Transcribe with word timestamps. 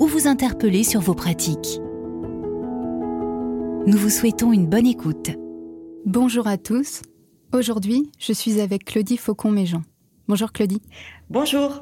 ou 0.00 0.06
vous 0.06 0.26
interpeller 0.26 0.82
sur 0.82 1.00
vos 1.00 1.14
pratiques. 1.14 1.78
Nous 3.86 3.98
vous 3.98 4.08
souhaitons 4.08 4.50
une 4.50 4.66
bonne 4.66 4.86
écoute. 4.86 5.30
Bonjour 6.06 6.46
à 6.46 6.56
tous. 6.56 7.02
Aujourd'hui, 7.52 8.10
je 8.18 8.32
suis 8.32 8.60
avec 8.60 8.86
Claudie 8.86 9.18
Faucon-Méjean. 9.18 9.82
Bonjour 10.26 10.52
Claudie. 10.52 10.80
Bonjour. 11.28 11.80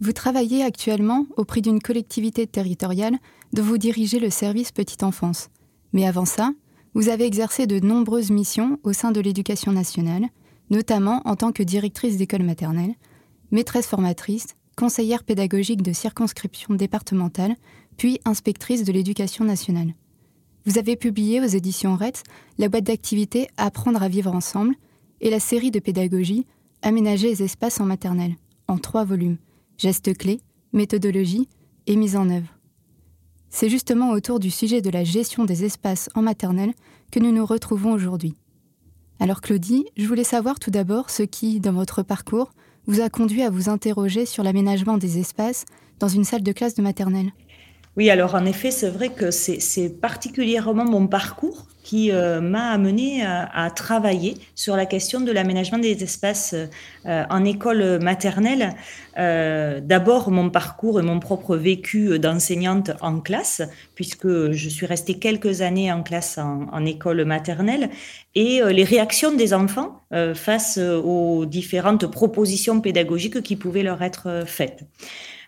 Vous 0.00 0.12
travaillez 0.12 0.64
actuellement 0.64 1.26
auprès 1.36 1.60
d'une 1.60 1.80
collectivité 1.80 2.48
territoriale 2.48 3.18
dont 3.52 3.62
vous 3.62 3.78
dirigez 3.78 4.18
le 4.18 4.30
service 4.30 4.72
petite 4.72 5.04
enfance. 5.04 5.48
Mais 5.92 6.08
avant 6.08 6.24
ça, 6.24 6.50
vous 6.94 7.08
avez 7.08 7.24
exercé 7.24 7.68
de 7.68 7.78
nombreuses 7.78 8.32
missions 8.32 8.80
au 8.82 8.92
sein 8.92 9.12
de 9.12 9.20
l'éducation 9.20 9.70
nationale, 9.70 10.26
notamment 10.70 11.22
en 11.24 11.36
tant 11.36 11.52
que 11.52 11.62
directrice 11.62 12.16
d'école 12.16 12.42
maternelle, 12.42 12.94
maîtresse 13.52 13.86
formatrice, 13.86 14.56
conseillère 14.74 15.24
pédagogique 15.24 15.82
de 15.82 15.92
circonscription 15.92 16.74
départementale, 16.74 17.54
puis 17.96 18.20
inspectrice 18.24 18.84
de 18.84 18.92
l'éducation 18.92 19.44
nationale. 19.44 19.94
Vous 20.66 20.78
avez 20.78 20.96
publié 20.96 21.40
aux 21.40 21.46
éditions 21.46 21.96
RETS 21.96 22.22
la 22.58 22.68
boîte 22.68 22.84
d'activités 22.84 23.48
Apprendre 23.56 24.02
à 24.02 24.08
vivre 24.08 24.34
ensemble 24.34 24.74
et 25.20 25.30
la 25.30 25.40
série 25.40 25.70
de 25.70 25.78
pédagogie 25.78 26.46
Aménager 26.82 27.28
les 27.28 27.42
espaces 27.42 27.80
en 27.80 27.86
maternelle, 27.86 28.36
en 28.68 28.76
trois 28.78 29.04
volumes 29.04 29.38
gestes 29.78 30.16
clés, 30.16 30.40
méthodologie 30.72 31.48
et 31.86 31.96
mise 31.96 32.16
en 32.16 32.28
œuvre. 32.30 32.48
C'est 33.50 33.70
justement 33.70 34.10
autour 34.10 34.40
du 34.40 34.50
sujet 34.50 34.82
de 34.82 34.90
la 34.90 35.04
gestion 35.04 35.44
des 35.44 35.64
espaces 35.64 36.10
en 36.14 36.22
maternelle 36.22 36.74
que 37.10 37.20
nous 37.20 37.32
nous 37.32 37.46
retrouvons 37.46 37.92
aujourd'hui. 37.92 38.34
Alors 39.20 39.40
Claudie, 39.40 39.86
je 39.96 40.06
voulais 40.06 40.24
savoir 40.24 40.58
tout 40.58 40.70
d'abord 40.70 41.10
ce 41.10 41.22
qui, 41.22 41.60
dans 41.60 41.72
votre 41.72 42.02
parcours, 42.02 42.52
vous 42.86 43.00
a 43.00 43.08
conduit 43.08 43.42
à 43.42 43.50
vous 43.50 43.68
interroger 43.68 44.26
sur 44.26 44.42
l'aménagement 44.42 44.98
des 44.98 45.18
espaces 45.18 45.64
dans 46.00 46.08
une 46.08 46.24
salle 46.24 46.42
de 46.42 46.52
classe 46.52 46.74
de 46.74 46.82
maternelle 46.82 47.32
Oui, 47.96 48.10
alors 48.10 48.34
en 48.34 48.44
effet, 48.44 48.72
c'est 48.72 48.90
vrai 48.90 49.10
que 49.10 49.30
c'est 49.30 50.00
particulièrement 50.00 50.84
mon 50.84 51.06
parcours 51.06 51.66
qui 51.84 52.10
euh, 52.10 52.40
m'a 52.40 52.70
amené 52.70 53.24
à, 53.24 53.70
travailler 53.70 54.34
sur 54.56 54.74
la 54.74 54.86
question 54.86 55.20
de 55.20 55.30
l'aménagement 55.30 55.78
des 55.78 56.02
espaces 56.02 56.54
euh, 57.06 57.24
en 57.28 57.44
école 57.44 58.00
maternelle. 58.02 58.74
Euh, 59.18 59.80
d'abord, 59.80 60.30
mon 60.30 60.50
parcours 60.50 60.98
et 60.98 61.02
mon 61.04 61.20
propre 61.20 61.56
vécu 61.56 62.18
d'enseignante 62.18 62.90
en 63.00 63.20
classe, 63.20 63.62
puisque 63.94 64.50
je 64.50 64.68
suis 64.68 64.86
restée 64.86 65.18
quelques 65.18 65.60
années 65.60 65.92
en 65.92 66.02
classe 66.02 66.38
en, 66.38 66.66
en 66.72 66.84
école 66.86 67.24
maternelle, 67.24 67.90
et 68.34 68.60
les 68.72 68.82
réactions 68.82 69.32
des 69.32 69.54
enfants 69.54 70.00
face 70.34 70.78
aux 70.78 71.46
différentes 71.46 72.10
propositions 72.10 72.80
pédagogiques 72.80 73.42
qui 73.42 73.54
pouvaient 73.54 73.84
leur 73.84 74.02
être 74.02 74.42
faites. 74.44 74.84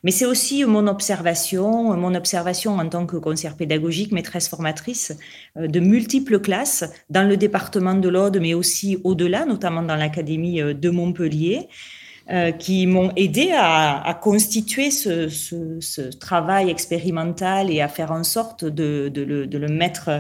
Mais 0.05 0.11
c'est 0.11 0.27
aussi 0.27 0.65
mon 0.65 0.87
observation, 0.87 1.97
mon 1.97 2.15
observation 2.15 2.77
en 2.77 2.89
tant 2.89 3.07
que 3.07 3.17
conseillère 3.17 3.57
pédagogique, 3.57 4.13
maîtresse 4.13 4.49
formatrice 4.49 5.17
euh, 5.57 5.67
de 5.67 5.81
multiples 5.81 6.41
classes 6.41 6.85
dans 7.11 7.27
le 7.27 7.37
département 7.37 7.95
de 7.95 8.09
l'Aude, 8.09 8.39
mais 8.41 8.55
aussi 8.55 8.99
au-delà, 9.05 9.45
notamment 9.47 9.83
dans 9.83 9.97
l'académie 9.97 10.61
euh, 10.61 10.75
de 10.75 10.91
Montpellier. 10.91 11.69
Euh, 12.29 12.51
qui 12.51 12.89
m'ont 12.89 13.13
aidé 13.15 13.53
à, 13.57 14.19
constituer 14.21 14.91
ce, 14.91 16.11
travail 16.19 16.71
expérimental 16.71 17.71
et 17.71 17.81
à 17.81 17.87
faire 17.87 18.11
en 18.11 18.25
sorte 18.25 18.65
de, 18.65 19.13
le, 19.15 19.69
mettre, 19.69 20.11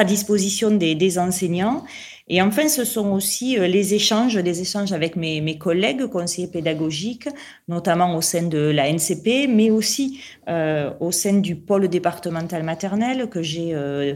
à 0.00 0.04
disposition 0.04 0.72
des, 0.72 0.96
des 0.96 1.20
enseignants 1.20 1.84
et 2.32 2.40
enfin, 2.40 2.68
ce 2.68 2.84
sont 2.84 3.10
aussi 3.10 3.58
euh, 3.58 3.66
les 3.66 3.92
échanges, 3.92 4.36
des 4.36 4.60
échanges 4.60 4.92
avec 4.92 5.16
mes, 5.16 5.58
collègues 5.58 6.06
conseillers 6.06 6.46
pédagogiques, 6.46 7.28
notamment 7.66 8.14
au 8.14 8.20
sein 8.20 8.44
de 8.44 8.70
la 8.70 8.88
NCP, 8.88 9.48
mais 9.48 9.70
aussi 9.70 10.20
euh, 10.48 10.92
au 11.00 11.10
sein 11.10 11.34
du 11.34 11.56
pôle 11.56 11.88
départemental 11.88 12.62
maternel 12.62 13.28
que 13.28 13.42
j'ai 13.42 13.74
euh 13.74 14.14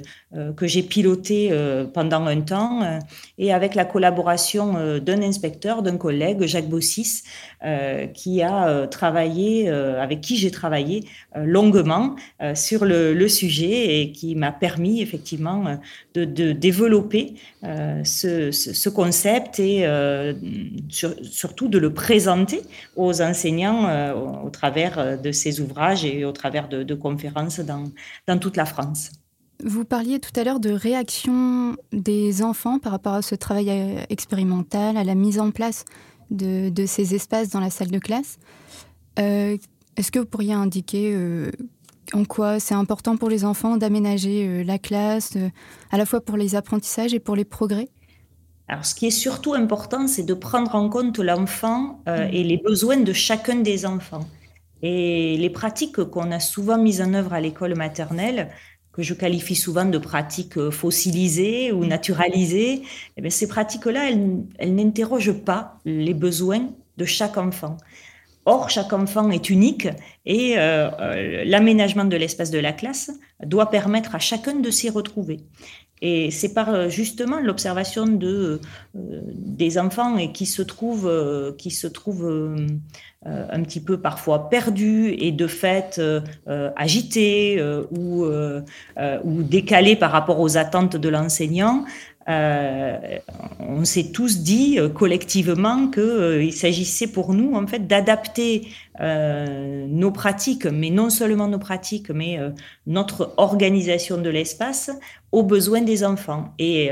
que 0.57 0.67
j'ai 0.67 0.83
piloté 0.83 1.49
euh, 1.51 1.85
pendant 1.85 2.27
un 2.27 2.41
temps, 2.41 2.83
euh, 2.83 2.99
et 3.39 3.53
avec 3.53 3.75
la 3.75 3.85
collaboration 3.85 4.99
d'un 5.01 5.23
inspecteur, 5.23 5.83
d'un 5.83 5.97
collègue, 5.97 6.45
Jacques 6.47 6.69
Bossis, 6.69 7.23
qui 8.15 8.43
a 8.43 8.87
travaillé, 8.89 9.69
avec 9.69 10.21
qui 10.21 10.37
j'ai 10.37 10.51
travaillé 10.51 11.05
longuement 11.35 12.15
sur 12.55 12.85
le, 12.85 13.29
sujet 13.29 14.01
et 14.01 14.13
qui 14.13 14.37
m'a 14.37 14.53
permis 14.53 15.01
effectivement 15.01 15.79
de, 16.15 16.25
développer 16.53 17.35
ce, 17.63 18.89
concept 18.91 19.59
et 19.59 19.85
euh, 19.85 20.35
surtout 21.23 21.69
de 21.69 21.79
le 21.79 21.93
présenter 21.93 22.63
aux 22.97 23.23
enseignants 23.23 23.87
euh, 23.89 24.15
au, 24.15 24.51
travers 24.51 24.99
euh, 24.99 25.17
de 25.17 25.33
ces 25.33 25.61
ouvrages 25.61 26.05
et 26.05 26.25
au 26.25 26.33
travers 26.33 26.69
de, 26.69 26.95
conférences 26.95 27.61
dans 27.61 28.39
toute 28.39 28.57
la 28.57 28.65
France. 28.65 29.11
Vous 29.65 29.87
parliez 29.87 30.21
tout 30.21 30.31
à 30.39 30.45
l'heure 30.45 30.61
de 30.61 30.71
réaction 30.71 31.77
des 31.91 32.43
enfants 32.43 32.79
par 32.79 32.93
rapport 32.93 33.15
à 33.15 33.23
ce 33.23 33.35
travail 33.35 33.71
expérimental, 34.11 34.99
à 34.99 35.05
la 35.05 35.15
mise 35.15 35.41
en 35.41 35.51
place 35.51 35.87
de, 36.31 36.71
ces 36.87 37.15
espaces 37.15 37.49
dans 37.49 37.61
la 37.61 37.71
salle 37.71 37.91
de 37.91 37.99
classe. 37.99 38.39
Est-ce 39.17 40.11
que 40.13 40.19
vous 40.19 40.27
pourriez 40.27 40.53
indiquer 40.53 41.17
en 42.13 42.25
quoi 42.27 42.61
c'est 42.61 42.75
important 42.75 43.17
pour 43.17 43.31
les 43.31 43.47
enfants 43.47 43.79
d'aménager 43.79 44.65
la 44.65 44.79
classe, 44.79 45.39
à 45.91 45.97
la 45.97 46.05
fois 46.05 46.21
pour 46.21 46.37
les 46.37 46.57
apprentissages 46.57 47.15
et 47.15 47.21
pour 47.21 47.35
les 47.35 47.47
progrès? 47.47 47.89
Alors, 48.69 48.85
ce 48.85 48.95
qui 48.95 49.07
est 49.07 49.11
surtout 49.11 49.55
important, 49.55 50.07
c'est 50.07 50.23
de 50.23 50.35
prendre 50.35 50.75
en 50.75 50.89
compte 50.89 51.19
l'enfant 51.19 52.01
euh, 52.09 52.29
et 52.33 52.45
les 52.45 52.57
besoins 52.57 52.97
de 52.97 53.13
chacun 53.13 53.57
des 53.57 53.85
enfants. 53.85 54.27
Et 54.83 55.37
les 55.37 55.51
pratiques 55.51 56.03
qu'on 56.05 56.31
a 56.31 56.41
souvent 56.41 56.79
mises 56.79 57.03
en 57.03 57.13
œuvre 57.15 57.35
à 57.35 57.41
l'école 57.41 57.75
maternelle, 57.75 58.51
que 58.95 59.03
je 59.03 59.15
qualifie 59.15 59.57
souvent 59.57 59.85
de 59.85 59.99
pratiques 59.99 60.71
fossilisées 60.71 61.73
ou 61.73 61.85
naturalisées, 61.85 62.83
eh 63.17 63.31
ces 63.31 63.49
pratiques-là, 63.49 64.11
elles 64.59 64.75
n'interrogent 64.75 65.45
pas 65.45 65.79
les 65.85 66.15
besoins 66.15 66.71
de 66.97 67.05
chaque 67.05 67.37
enfant. 67.37 67.77
Or, 68.47 68.69
chaque 68.69 68.93
enfant 68.93 69.31
est 69.31 69.49
unique 69.49 69.89
et 70.27 70.59
euh, 70.59 70.91
euh, 71.01 71.45
l'aménagement 71.47 72.05
de 72.05 72.17
l'espace 72.17 72.51
de 72.51 72.59
la 72.59 72.73
classe 72.73 73.11
doit 73.43 73.71
permettre 73.71 74.15
à 74.15 74.19
chacun 74.19 74.55
de 74.55 74.71
s'y 74.71 74.91
retrouver. 74.91 75.41
Et 76.07 76.31
c'est 76.31 76.53
par 76.53 76.69
euh, 76.69 76.91
justement 76.91 77.41
l'observation 77.41 78.05
de 78.05 78.61
des 78.95 79.79
enfants 79.79 80.19
et 80.19 80.33
qui 80.33 80.45
se 80.45 80.61
trouvent 80.61 81.11
qui 81.57 81.71
se 81.71 81.87
trouvent 81.87 82.57
un 83.25 83.63
petit 83.63 83.81
peu 83.81 83.99
parfois 83.99 84.51
perdus 84.51 85.15
et 85.19 85.33
de 85.33 85.47
fait 85.47 86.01
agités 86.77 87.61
ou 87.91 88.27
ou 88.27 89.43
décalés 89.43 89.97
par 89.97 90.13
rapport 90.13 90.41
aux 90.41 90.57
attentes 90.57 90.97
de 90.97 91.09
l'enseignant 91.09 91.85
euh, 92.29 93.19
on 93.59 93.85
s'est 93.85 94.11
tous 94.13 94.39
dit 94.39 94.79
euh, 94.79 94.89
collectivement 94.89 95.89
qu'il 95.89 96.03
euh, 96.03 96.51
s'agissait 96.51 97.07
pour 97.07 97.35
nous 97.35 97.55
en 97.55 97.67
fait 97.67 97.87
d'adapter 97.87 98.69
nos 98.97 100.13
pratiques, 100.13 100.67
mais 100.67 100.91
non 100.91 101.11
seulement 101.11 101.49
nos 101.49 101.59
pratiques, 101.59 102.11
mais 102.11 102.39
notre 102.87 103.35
organisation 103.39 104.19
de 104.19 104.31
l'espace 104.31 104.89
aux 105.33 105.43
besoins 105.43 105.81
des 105.81 106.05
enfants. 106.05 106.55
Et 106.61 106.91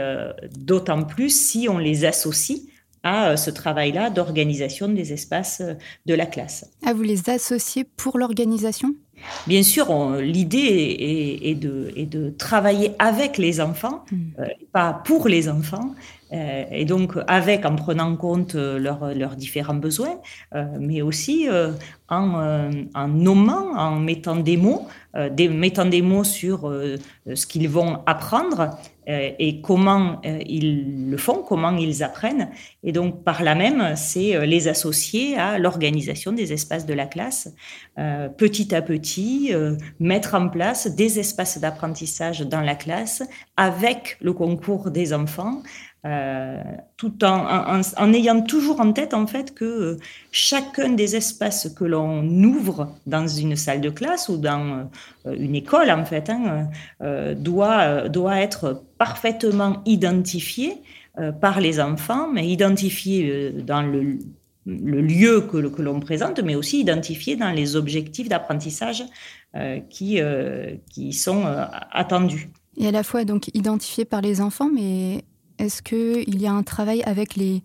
d'autant 0.59 1.05
plus 1.05 1.31
si 1.31 1.69
on 1.69 1.79
les 1.79 2.05
associe 2.05 2.63
à 3.03 3.37
ce 3.37 3.51
travail-là 3.51 4.11
d'organisation 4.11 4.89
des 4.89 5.13
espaces 5.13 5.63
de 6.07 6.15
la 6.15 6.27
classe. 6.27 6.71
À 6.87 6.93
vous 6.93 7.03
les 7.03 7.29
associer 7.29 7.85
pour 7.85 8.19
l'organisation? 8.19 8.95
Bien 9.47 9.63
sûr, 9.63 10.17
l'idée 10.17 11.41
est, 11.45 11.55
de, 11.55 12.31
travailler 12.39 12.93
avec 12.99 13.39
les 13.39 13.61
enfants, 13.61 14.05
hmm. 14.11 14.17
euh, 14.41 14.47
pas 14.73 15.01
pour 15.05 15.29
les 15.29 15.49
enfants, 15.49 15.95
et 16.33 16.87
donc 16.87 17.19
avec, 17.27 17.67
en 17.67 17.77
prenant 17.77 18.11
en 18.11 18.17
compte 18.17 18.55
leurs 18.55 19.37
différents 19.37 19.75
besoins, 19.75 20.19
mais 20.81 21.03
aussi 21.03 21.47
en, 22.09 22.73
en, 22.95 23.09
nommant, 23.09 23.77
en 23.77 23.97
mettant 23.97 24.37
des 24.37 24.57
mots, 24.57 24.89
des, 25.31 25.49
mettant 25.49 25.85
des 25.85 26.03
mots 26.03 26.25
sur 26.25 26.73
ce 27.35 27.47
qu'ils 27.47 27.69
vont 27.69 28.03
apprendre 28.07 28.77
euh, 29.09 29.31
et 29.41 29.61
comment 29.61 30.21
euh, 30.25 30.39
ils 30.47 31.11
le 31.11 31.17
font, 31.17 31.43
comment 31.43 31.77
ils 31.77 32.05
apprennent. 32.05 32.51
Et 32.85 32.93
donc, 32.93 33.25
par 33.25 33.43
là 33.43 33.57
même, 33.57 33.97
c'est 33.97 34.37
euh, 34.37 34.47
les 34.47 34.69
associer 34.69 35.37
à 35.37 35.59
l'organisation 35.59 36.31
des 36.31 36.53
espaces 36.53 36.87
de 36.87 36.95
la 36.95 37.07
classe, 37.07 37.53
petit 38.39 38.75
à 38.75 38.81
petit, 38.81 39.53
mettre 40.01 40.35
en 40.35 40.49
place 40.49 40.87
des 40.87 41.19
espaces 41.19 41.59
d'apprentissage 41.59 42.41
dans 42.41 42.61
la 42.61 42.75
classe 42.75 43.23
avec 43.57 44.17
le 44.21 44.33
concours 44.33 44.91
des 44.91 45.13
enfants, 45.13 45.63
euh, 46.05 46.61
tout 46.97 47.25
en, 47.25 48.13
ayant 48.13 48.43
toujours 48.43 48.81
en 48.81 48.93
tête 48.93 49.15
en 49.15 49.29
fait 49.29 49.55
que 49.55 49.65
euh, 49.65 49.97
chacun 50.33 50.89
des 50.89 51.15
espaces 51.15 51.69
que 51.69 51.85
l'on 51.85 52.25
ouvre 52.43 52.97
dans 53.07 53.29
une 53.29 53.55
salle 53.55 53.81
de 53.81 53.89
classe 53.89 54.29
ou 54.29 54.37
dans 54.37 54.91
euh, 55.27 55.37
une 55.39 55.55
école 55.55 55.93
en 55.93 56.05
fait 56.05 56.29
hein, 56.29 56.69
doit, 57.37 58.09
doit 58.09 58.41
être 58.41 58.83
parfaitement 58.99 59.81
identifié 59.87 60.83
par 61.41 61.61
les 61.61 61.79
enfants, 61.79 62.27
mais 62.33 62.49
identifié 62.49 63.53
dans 63.53 63.83
le, 63.83 64.19
lieu 64.65 65.43
que, 65.43 65.69
que 65.69 65.83
l'on 65.83 66.01
présente, 66.01 66.41
mais 66.41 66.55
aussi 66.55 66.81
identifié 66.81 67.37
dans 67.37 67.51
les 67.51 67.77
objectifs 67.77 68.29
d'apprentissage 68.29 69.05
qui, 69.91 70.21
qui 70.91 71.13
sont 71.13 71.45
attendus. 71.93 72.49
Et 72.79 72.89
à 72.89 72.91
la 72.91 73.03
fois 73.03 73.25
donc 73.25 73.51
identifié 73.55 74.07
par 74.07 74.23
les 74.23 74.41
enfants, 74.41 74.71
mais 74.73 75.25
est-ce 75.59 75.83
qu'il 75.83 76.41
y 76.41 76.47
a 76.47 76.53
un 76.53 76.63
travail 76.63 77.03
avec 77.03 77.37
les, 77.37 77.63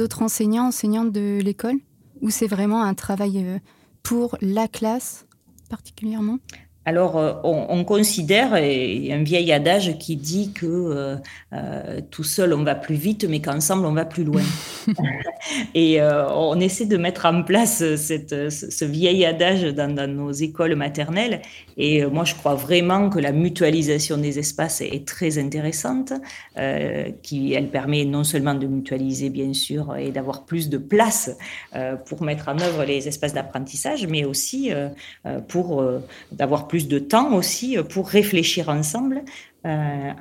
autres 0.00 0.22
enseignants, 0.22 0.68
enseignantes 0.68 1.12
de 1.12 1.40
l'école? 1.42 1.76
Ou 2.20 2.30
c'est 2.30 2.46
vraiment 2.46 2.82
un 2.82 2.94
travail 2.94 3.42
euh, 3.44 3.58
pour 4.02 4.36
la 4.40 4.68
classe 4.68 5.26
particulièrement? 5.68 6.38
Alors, 6.90 7.18
euh, 7.18 7.34
on, 7.44 7.84
considère, 7.84 8.56
et 8.56 9.12
un 9.12 9.22
vieil 9.22 9.52
adage 9.52 9.96
qui 9.98 10.16
dit 10.16 10.50
que 10.52 10.66
euh, 10.66 11.16
euh, 11.52 12.00
tout 12.10 12.24
seul 12.24 12.52
on 12.52 12.64
va 12.64 12.74
plus 12.74 12.96
vite, 12.96 13.24
mais 13.28 13.40
qu'ensemble 13.40 13.86
on 13.86 13.92
va 13.92 14.04
plus 14.04 14.24
loin. 14.24 14.42
et 15.74 16.02
on 16.02 16.58
essaie 16.58 16.86
de 16.86 16.96
mettre 16.96 17.26
en 17.26 17.44
place 17.44 17.94
cette, 17.94 18.50
ce 18.50 18.84
vieil 18.84 19.24
adage 19.24 19.62
dans, 19.62 20.10
nos 20.10 20.32
écoles 20.32 20.74
maternelles. 20.74 21.42
Et 21.76 22.04
moi, 22.04 22.24
je 22.24 22.34
crois 22.34 22.56
vraiment 22.56 23.08
que 23.08 23.18
la 23.18 23.32
mutualisation 23.32 24.18
des 24.18 24.38
espaces 24.38 24.80
est 24.80 25.06
très 25.06 25.38
intéressante, 25.38 26.12
qui 27.22 27.54
elle 27.54 27.68
permet 27.68 28.04
non 28.04 28.24
seulement 28.24 28.54
de 28.54 28.66
mutualiser, 28.66 29.30
bien 29.30 29.54
sûr, 29.54 29.96
et 29.96 30.10
d'avoir 30.10 30.44
plus 30.44 30.68
de 30.68 30.76
place 30.76 31.36
pour 32.06 32.22
mettre 32.22 32.48
en 32.48 32.58
œuvre 32.58 32.84
les 32.84 33.08
espaces 33.08 33.32
d'apprentissage, 33.32 34.06
mais 34.06 34.24
aussi 34.24 34.70
pour 35.48 35.82
d'avoir 36.32 36.68
plus 36.68 36.79
de 36.88 36.98
temps 36.98 37.34
aussi 37.34 37.76
pour 37.88 38.08
réfléchir 38.08 38.68
ensemble 38.68 39.22
euh, 39.66 40.12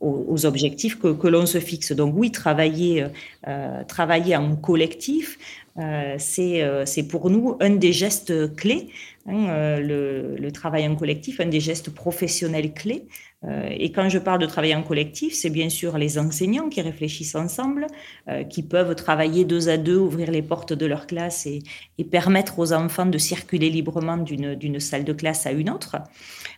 aux, 0.00 0.46
objectifs 0.46 1.00
que, 1.00 1.26
l'on 1.26 1.46
se 1.46 1.58
fixe. 1.58 1.90
Donc 1.90 2.14
oui, 2.16 2.30
travailler, 2.30 3.06
euh, 3.48 3.82
travailler 3.82 4.36
en 4.36 4.54
collectif, 4.54 5.36
euh, 5.78 6.16
c'est 6.18 7.08
pour 7.08 7.30
nous 7.30 7.56
un 7.60 7.70
des 7.70 7.92
gestes 7.92 8.54
clés, 8.56 8.88
hein, 9.26 9.78
le, 9.78 10.36
le, 10.36 10.52
travail 10.52 10.86
en 10.88 10.96
collectif, 10.96 11.40
un 11.40 11.46
des 11.46 11.60
gestes 11.60 11.90
professionnels 11.90 12.72
clés 12.72 13.06
euh, 13.44 13.68
et 13.70 13.92
quand 13.92 14.08
je 14.08 14.18
parle 14.18 14.40
de 14.40 14.46
travailler 14.46 14.74
en 14.74 14.82
collectif, 14.82 15.32
c'est 15.32 15.50
bien 15.50 15.68
sûr 15.68 15.96
les 15.96 16.18
enseignants 16.18 16.68
qui 16.68 16.80
réfléchissent 16.80 17.36
ensemble, 17.36 17.86
euh, 18.28 18.42
qui 18.42 18.64
peuvent 18.64 18.96
travailler 18.96 19.44
deux 19.44 19.68
à 19.68 19.76
deux, 19.76 19.96
ouvrir 19.96 20.30
les 20.32 20.42
portes 20.42 20.72
de 20.72 20.86
leur 20.86 21.06
classe 21.06 21.46
et, 21.46 21.62
permettre 22.10 22.58
aux 22.58 22.72
enfants 22.72 23.06
de 23.06 23.18
circuler 23.18 23.70
librement 23.70 24.16
d'une 24.16 24.80
salle 24.80 25.04
de 25.04 25.12
classe 25.12 25.46
à 25.46 25.52
une 25.52 25.70
autre. 25.70 25.96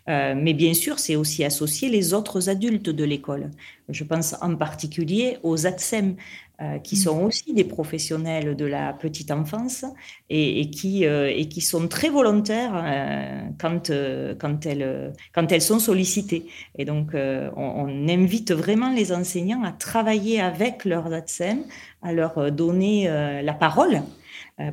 Euh, 0.09 0.35
mais 0.37 0.55
bien 0.55 0.75
sûr, 0.75 0.99
c'est 0.99 1.17
aussi 1.17 1.45
associer 1.45 1.91
les 1.91 2.15
autres 2.15 2.49
adultes 2.49 2.89
de 2.89 3.05
l'école. 3.05 3.51
Je 3.89 4.05
pense 4.05 4.35
en 4.41 4.55
particulier 4.55 5.39
aux 5.43 5.67
ATSEM, 5.67 6.17
euh, 6.63 6.79
qui 6.79 6.95
mm. 6.97 6.99
sont 6.99 7.23
aussi 7.23 7.55
des 7.55 7.65
professionnels 7.65 8.55
de 8.55 8.67
la 8.67 8.93
petite 8.93 9.31
enfance 9.31 9.87
et, 10.29 10.69
qui, 10.69 11.07
euh, 11.07 11.33
et 11.35 11.49
qui 11.49 11.63
sont 11.63 11.89
très 11.89 12.11
volontaires 12.11 12.73
euh, 12.75 13.41
quand, 13.59 13.91
quand, 14.39 14.67
elles, 14.67 15.13
quand 15.35 15.51
elles 15.53 15.63
sont 15.63 15.79
sollicitées. 15.79 16.47
Et 16.77 16.85
donc, 16.85 17.13
on, 17.15 18.09
invite 18.09 18.53
vraiment 18.53 18.93
les 18.93 19.13
enseignants 19.13 19.63
à 19.65 19.73
travailler 19.73 20.41
avec 20.41 20.85
leurs 20.85 21.13
ATSEM, 21.13 21.63
à 22.03 22.13
leur 22.13 22.53
donner 22.53 23.09
la 23.43 23.55
parole 23.55 23.81
euh, 23.95 23.99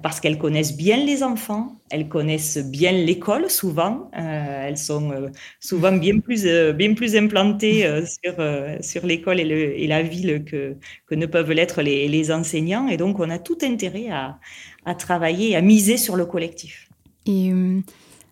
parce 0.02 0.20
qu'elles 0.20 0.38
connaissent 0.38 0.76
bien 0.76 0.98
les 0.98 1.24
enfants, 1.24 1.76
elles 1.90 2.08
connaissent 2.10 2.58
bien 2.58 2.92
l'école 2.92 3.50
souvent, 3.50 4.10
euh, 4.18 4.68
elles 4.68 4.78
sont 4.78 5.12
euh, 5.12 5.30
souvent 5.60 5.92
bien 5.92 6.20
plus, 6.20 6.46
bien 6.74 6.94
plus 6.94 7.16
implantées 7.16 7.84
sur, 8.06 8.36
sur 8.82 9.06
l'école 9.06 9.40
et, 9.40 9.44
et, 9.44 9.88
la 9.88 10.02
ville 10.02 10.44
que, 10.46 10.76
que 11.06 11.16
ne 11.16 11.26
peuvent 11.26 11.52
l'être 11.52 11.82
les, 11.82 12.08
les, 12.08 12.32
enseignants. 12.32 12.88
Et 12.88 12.98
donc, 12.98 13.20
on 13.20 13.30
a 13.30 13.40
tout 13.40 13.58
intérêt 13.64 14.10
à, 14.10 14.40
à 14.86 14.96
travailler, 14.96 15.56
à 15.56 15.62
miser 15.62 15.98
sur 15.98 16.16
le 16.16 16.26
collectif. 16.26 16.90
Et 17.26 17.52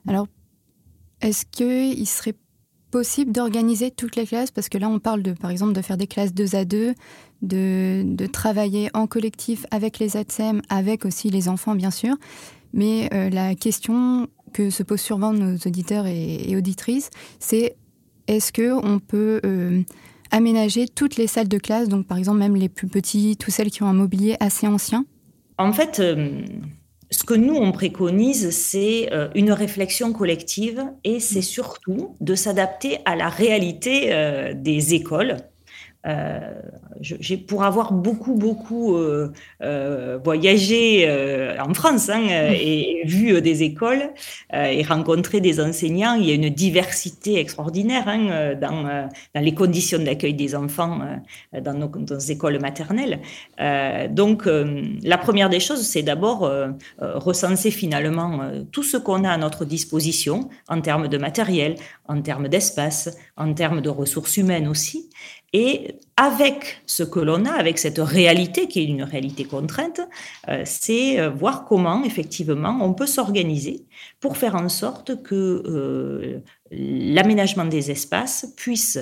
alors, 0.08 0.28
est-ce 1.22 1.46
qu'il 1.46 2.08
serait 2.08 2.36
possible 2.92 3.32
d'organiser 3.32 3.92
toutes 3.92 4.16
les 4.16 4.26
classes 4.26 4.52
Parce 4.52 4.70
que 4.70 4.78
là, 4.78 4.90
on 4.90 5.00
parle 5.00 5.22
de, 5.22 5.34
par 5.34 5.52
exemple, 5.52 5.74
de 5.74 5.82
faire 5.82 5.98
des 5.98 6.08
classes 6.08 6.34
deux 6.34 6.56
à 6.56 6.66
deux, 6.66 6.94
de, 7.42 8.26
travailler 8.28 8.90
en 8.94 9.08
collectif 9.08 9.66
avec 9.72 10.00
les 10.00 10.18
ATSEM, 10.18 10.62
avec 10.70 11.06
aussi 11.06 11.30
les 11.30 11.48
enfants, 11.50 11.76
bien 11.76 11.92
sûr. 11.92 12.16
Mais 12.74 13.10
euh, 13.14 13.30
la 13.30 13.56
question 13.56 14.28
que 14.54 14.70
se 14.70 14.84
posent 14.84 15.02
souvent 15.02 15.34
nos 15.34 15.56
auditeurs 15.66 16.06
et, 16.08 16.56
auditrices, 16.56 17.10
c'est 17.40 17.76
est-ce 18.28 18.52
qu'on 18.52 19.00
peut 19.00 19.40
euh, 19.46 19.82
aménager 20.32 20.88
toutes 20.88 21.18
les 21.18 21.28
salles 21.28 21.48
de 21.48 21.58
classe, 21.58 21.88
donc 21.88 22.08
par 22.08 22.18
exemple 22.18 22.40
même 22.40 22.56
les 22.56 22.70
plus 22.70 22.88
petits, 22.88 23.38
toutes 23.38 23.54
celles 23.54 23.70
qui 23.70 23.84
ont 23.84 23.88
un 23.88 23.94
mobilier 23.94 24.36
assez 24.40 24.68
ancien? 24.68 25.06
En 25.58 25.72
fait, 25.72 26.00
euh, 26.00 26.42
ce 27.12 27.24
que 27.24 27.34
nous, 27.34 27.56
on 27.56 27.72
préconise, 27.72 28.50
c'est 28.52 29.10
une 29.36 29.52
réflexion 29.52 30.12
collective 30.14 30.84
et 31.04 31.20
c'est 31.20 31.42
surtout 31.42 32.16
de 32.20 32.36
s'adapter 32.36 33.00
à 33.06 33.16
la 33.16 33.30
réalité 33.30 34.54
des 34.56 34.94
écoles 34.94 35.38
euh, 36.06 36.40
pour 37.48 37.64
avoir 37.64 37.92
beaucoup 37.92 38.36
beaucoup 38.36 38.96
euh, 38.96 39.34
euh, 39.62 40.20
voyagé 40.24 41.10
en 41.60 41.74
France 41.74 42.10
hein, 42.10 42.24
et, 42.52 43.02
vu 43.06 43.42
des 43.42 43.64
écoles 43.64 44.12
et 44.54 44.84
rencontré 44.84 45.42
des 45.42 45.60
enseignants, 45.60 46.16
il 46.16 46.26
y 46.28 46.32
a 46.32 46.36
une 46.36 46.50
diversité 46.50 47.40
extraordinaire 47.40 48.08
hein, 48.08 48.56
dans, 48.56 48.84
dans, 48.84 49.42
les 49.42 49.54
conditions 49.54 50.00
d'accueil 50.00 50.34
des 50.34 50.56
enfants 50.56 51.00
dans 51.54 51.74
nos, 51.74 51.88
dans, 51.88 52.16
nos, 52.16 52.20
écoles 52.20 52.60
maternelles. 52.60 53.20
donc 54.10 54.48
la 55.04 55.18
première 55.18 55.50
des 55.50 55.60
choses, 55.60 55.82
c'est 55.82 56.04
d'abord 56.04 56.50
recenser 57.00 57.72
finalement 57.72 58.52
tout 58.72 58.84
ce 58.84 58.98
qu'on 58.98 59.24
a 59.24 59.32
à 59.32 59.38
notre 59.38 59.66
disposition 59.66 60.50
en 60.68 60.82
termes 60.82 61.08
de 61.08 61.18
matériel, 61.18 61.76
en 62.08 62.22
termes 62.22 62.48
d'espace, 62.48 63.18
en 63.38 63.54
termes 63.54 63.82
de 63.82 63.90
ressources 63.90 64.38
humaines 64.38 64.68
aussi, 64.68 65.10
et 65.58 65.96
avec 66.18 66.82
ce 66.86 67.04
que 67.04 67.22
l'on 67.22 67.46
a, 67.46 67.52
avec 67.52 67.78
cette 67.78 68.00
réalité 68.00 68.68
qui 68.68 68.82
est 68.82 68.86
une 68.86 69.04
réalité 69.04 69.46
contrainte, 69.46 70.02
euh, 70.50 70.64
c'est 70.66 71.18
euh, 71.18 71.30
voir 71.30 71.64
comment 71.64 72.04
effectivement 72.04 72.78
on 72.82 72.94
peut 72.94 73.06
s'organiser 73.06 73.86
pour 74.20 74.36
faire 74.36 74.56
en 74.56 74.68
sorte 74.68 75.24
que 75.24 75.64
euh, 75.66 76.42
l'aménagement 76.72 77.64
des 77.64 77.90
espaces 77.90 78.54
puisse 78.58 79.00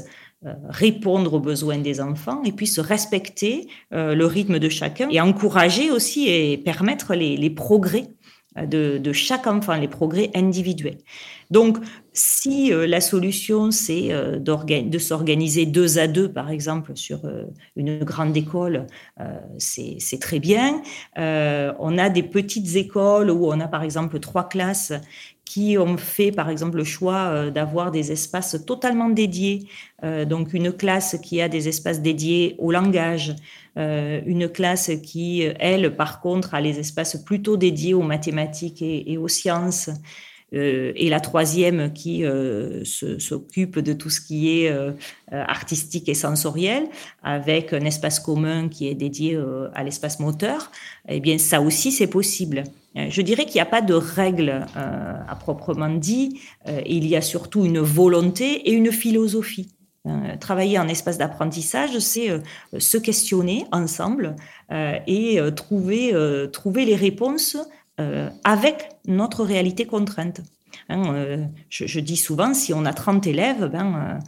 répondre 0.69 1.33
aux 1.33 1.39
besoins 1.39 1.79
des 1.79 2.01
enfants 2.01 2.43
et 2.43 2.51
puisse 2.51 2.77
respecter 2.77 3.69
le 3.91 4.25
rythme 4.25 4.60
de 4.60 4.67
chacun 4.67 5.07
et 5.10 5.22
encourager 5.22 5.89
aussi 5.89 6.27
et 6.27 6.57
permettre 6.57 7.15
les 7.15 7.50
progrès 7.50 8.10
de, 8.62 9.13
chaque 9.13 9.48
enfant, 9.48 9.75
les 9.75 9.88
progrès 9.88 10.29
individuels. 10.36 10.98
Donc, 11.53 11.77
si 12.13 12.74
euh, 12.74 12.88
la 12.88 13.00
solution, 13.00 13.69
c'est 13.69 14.12
euh, 14.12 14.39
de 14.39 14.98
s'organiser 14.98 15.67
deux 15.67 16.00
à 16.00 16.07
deux, 16.07 16.27
par 16.31 16.50
exemple, 16.50 16.93
sur 16.95 17.25
euh, 17.25 17.43
une 17.75 18.03
grande 18.03 18.36
école, 18.36 18.88
c'est 19.60 20.19
très 20.19 20.39
bien. 20.39 20.81
on 21.15 21.98
a 21.98 22.10
des 22.10 22.24
petites 22.24 22.75
écoles 22.75 23.29
où 23.29 23.45
on 23.45 23.60
a, 23.60 23.67
par 23.67 23.83
exemple, 23.83 24.19
trois 24.19 24.50
classes 24.50 24.93
qui 25.45 25.77
ont 25.77 25.98
fait, 25.98 26.31
par 26.31 26.50
exemple, 26.50 26.77
le 26.77 26.83
choix 26.83 27.51
d'avoir 27.51 27.91
des 27.91 28.12
espaces 28.12 28.57
totalement 28.65 29.10
dédiés. 29.10 29.67
donc, 30.27 30.53
une 30.53 30.72
classe 30.72 31.17
qui 31.22 31.41
a 31.41 31.50
des 31.50 31.67
espaces 31.67 32.01
dédiés 32.01 32.55
au 32.57 32.72
langage, 32.72 33.36
une 33.75 34.50
classe 34.50 34.91
qui, 35.03 35.43
elle, 35.60 35.95
par 35.95 36.22
contre, 36.22 36.55
a 36.55 36.62
les 36.62 36.79
espaces 36.79 37.17
plutôt 37.24 37.57
dédiés 37.57 37.93
aux 37.93 38.07
mathématiques 38.15 38.81
et, 38.81 39.17
aux 39.17 39.27
sciences, 39.27 39.89
et 40.53 41.10
la 41.10 41.19
troisième 41.19 41.91
qui 41.93 42.24
s'occupe 43.17 43.79
de 43.79 43.93
tout 43.93 44.10
ce 44.10 44.22
qui 44.22 44.50
est 44.50 44.74
artistique 45.31 46.07
et 46.07 46.13
sensoriel, 46.13 46.83
avec 47.24 47.74
un 47.74 47.86
espace 47.86 48.19
commun 48.19 48.69
qui 48.69 48.88
est 48.88 48.93
dédié 48.93 49.39
à 49.74 49.83
l'espace 49.83 50.19
moteur, 50.19 50.72
eh 51.10 51.19
bien 51.19 51.38
ça 51.38 51.62
aussi 51.62 51.91
c'est 51.91 52.07
possible. 52.07 52.63
Je 52.95 53.22
dirais 53.22 53.45
qu'il 53.45 53.55
n'y 53.55 53.62
a 53.62 53.65
pas 53.65 53.81
de 53.81 53.95
règle 53.95 54.65
à 54.75 55.36
proprement 55.39 55.89
dit, 55.89 56.39
il 56.86 57.07
y 57.07 57.15
a 57.15 57.22
surtout 57.22 57.65
une 57.65 57.79
volonté 57.79 58.69
et 58.69 58.74
une 58.74 58.91
philosophie. 58.91 59.74
Euh, 60.05 60.36
travailler 60.38 60.77
en 60.79 60.89
espace 60.89 61.17
d'apprentissage, 61.17 61.98
c'est 62.00 62.29
euh, 62.29 62.39
se 62.77 62.98
questionner 62.98 63.65
ensemble 63.72 64.36
euh, 64.69 65.00
et 65.07 65.39
trouver, 65.55 66.13
trouver 66.51 66.86
les 66.86 66.95
réponses 66.95 67.57
avec 68.43 68.89
notre 69.07 69.43
réalité 69.43 69.85
contrainte. 69.85 70.41
Hein, 70.89 71.47
je, 71.69 72.00
dis 72.00 72.17
souvent, 72.17 72.55
si 72.55 72.73
on 72.73 72.85
a 72.85 72.93
30 72.93 73.27
élèves, 73.27 73.65
ben, 73.67 74.19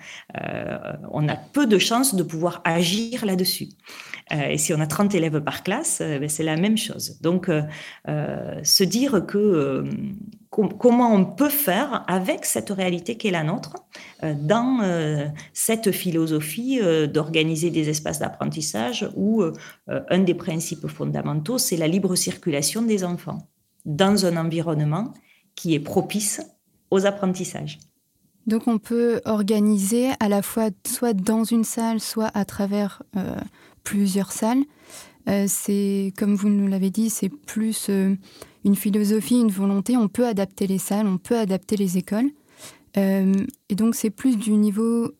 on 1.11 1.27
a 1.27 1.35
peu 1.35 1.65
de 1.65 1.79
chances 1.79 2.13
de 2.13 2.23
pouvoir 2.23 2.61
agir 2.63 3.25
là-dessus. 3.25 3.69
et 4.31 4.57
si 4.59 4.73
on 4.73 4.79
a 4.79 4.87
30 4.87 5.15
élèves 5.15 5.41
par 5.41 5.63
classe, 5.63 5.99
ben, 5.99 6.29
c'est 6.29 6.43
la 6.43 6.55
même 6.55 6.77
chose. 6.77 7.19
Donc, 7.21 7.49
se 8.05 8.83
dire 8.83 9.25
que 9.25 9.83
comment 10.55 11.13
on 11.13 11.25
peut 11.25 11.49
faire 11.49 12.03
avec 12.07 12.45
cette 12.45 12.69
réalité 12.69 13.17
qui 13.17 13.27
est 13.27 13.31
la 13.31 13.43
nôtre 13.43 13.75
euh, 14.23 14.33
dans 14.39 14.79
euh, 14.81 15.27
cette 15.53 15.91
philosophie 15.91 16.79
euh, 16.81 17.07
d'organiser 17.07 17.69
des 17.69 17.89
espaces 17.89 18.19
d'apprentissage 18.19 19.09
où 19.15 19.43
un 19.87 20.19
des 20.19 20.33
principes 20.33 20.87
fondamentaux, 20.87 21.57
c'est 21.57 21.77
la 21.77 21.87
libre 21.87 22.15
circulation 22.15 22.81
des 22.81 23.03
enfants 23.03 23.47
dans 23.85 24.25
un 24.25 24.37
environnement 24.37 25.13
qui 25.55 25.73
est 25.73 25.79
propice 25.79 26.41
aux 26.91 27.05
apprentissages. 27.05 27.79
Donc 28.47 28.67
on 28.67 28.77
peut 28.77 29.21
organiser 29.25 30.09
à 30.19 30.29
la 30.29 30.41
fois 30.41 30.69
soit 30.85 31.13
dans 31.13 31.43
une 31.43 31.63
salle, 31.63 31.99
soit 31.99 32.29
à 32.35 32.45
travers 32.45 33.01
plusieurs 33.83 34.31
salles. 34.31 34.63
c'est 35.47 36.13
comme 36.15 36.35
vous 36.35 36.49
nous 36.49 36.67
l'avez 36.67 36.91
dit, 36.91 37.09
c'est 37.09 37.29
plus 37.29 37.89
une 38.65 38.75
philosophie, 38.75 39.39
une 39.39 39.51
volonté. 39.51 39.95
On 39.95 40.07
peut 40.07 40.27
adapter 40.27 40.67
les 40.67 40.79
salles, 40.79 41.07
on 41.07 41.17
peut 41.17 41.37
adapter 41.37 41.77
les 41.77 41.97
écoles. 41.97 42.31
Euh, 42.97 43.33
et 43.69 43.75
donc 43.75 43.95
c'est 43.95 44.09
plus 44.09 44.37
du 44.37 44.51
niveau, 44.51 45.11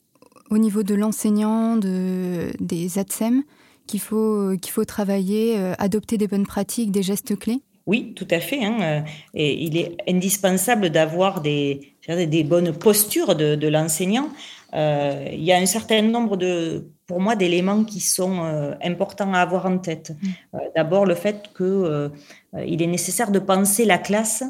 au 0.49 0.57
niveau 0.57 0.83
de 0.83 0.95
l'enseignant, 0.95 1.77
de, 1.77 2.51
des 2.59 2.97
ATSEM, 2.97 3.43
qu'il 3.87 3.99
faut, 3.99 4.57
qu'il 4.61 4.71
faut 4.71 4.85
travailler, 4.85 5.57
euh, 5.59 5.73
adopter 5.77 6.17
des 6.17 6.27
bonnes 6.27 6.45
pratiques, 6.45 6.91
des 6.91 7.03
gestes 7.03 7.37
clés. 7.37 7.61
Oui, 7.85 8.13
tout 8.15 8.27
à 8.31 8.39
fait. 8.39 8.63
Hein. 8.63 8.77
Euh, 8.81 9.01
et 9.33 9.63
il 9.63 9.77
est 9.77 9.95
indispensable 10.07 10.89
d'avoir 10.89 11.41
des, 11.41 11.95
des 12.07 12.43
bonnes 12.43 12.73
postures 12.73 13.35
de, 13.35 13.55
de 13.55 13.67
l'enseignant. 13.67 14.29
Euh, 14.75 15.29
il 15.31 15.43
y 15.43 15.53
a 15.53 15.57
un 15.57 15.65
certain 15.65 16.01
nombre 16.01 16.35
de, 16.35 16.89
pour 17.07 17.19
moi, 17.21 17.35
d'éléments 17.35 17.83
qui 17.83 18.01
sont 18.01 18.43
euh, 18.43 18.73
importants 18.83 19.33
à 19.33 19.39
avoir 19.39 19.65
en 19.65 19.77
tête. 19.77 20.11
Mm. 20.11 20.27
Euh, 20.55 20.59
d'abord, 20.75 21.05
le 21.05 21.15
fait 21.15 21.49
qu'il 21.55 22.11
il 22.65 22.81
est 22.81 22.87
nécessaire 22.87 23.31
de 23.31 23.39
penser 23.39 23.85
la 23.85 23.97
classe 23.97 24.43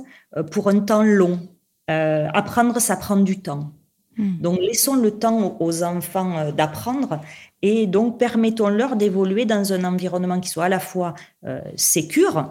pour 0.51 0.69
un 0.69 0.79
temps 0.79 1.03
long. 1.03 1.39
apprendre, 1.87 2.79
ça 2.79 2.95
prend 2.95 3.17
du 3.17 3.39
temps. 3.41 3.71
Mm. 4.17 4.41
Donc, 4.41 4.59
laissons 4.59 4.95
le 4.95 5.11
temps 5.11 5.57
aux 5.59 5.83
enfants 5.83 6.51
d'apprendre 6.51 7.21
et 7.67 7.87
donc 7.87 8.19
permettons-leur 8.19 8.95
d'évoluer 8.95 9.45
dans 9.45 9.73
un 9.73 9.83
environnement 9.83 10.39
qui 10.39 10.49
soit 10.49 10.65
à 10.65 10.69
la 10.69 10.79
fois 10.79 11.15
euh, 11.45 11.59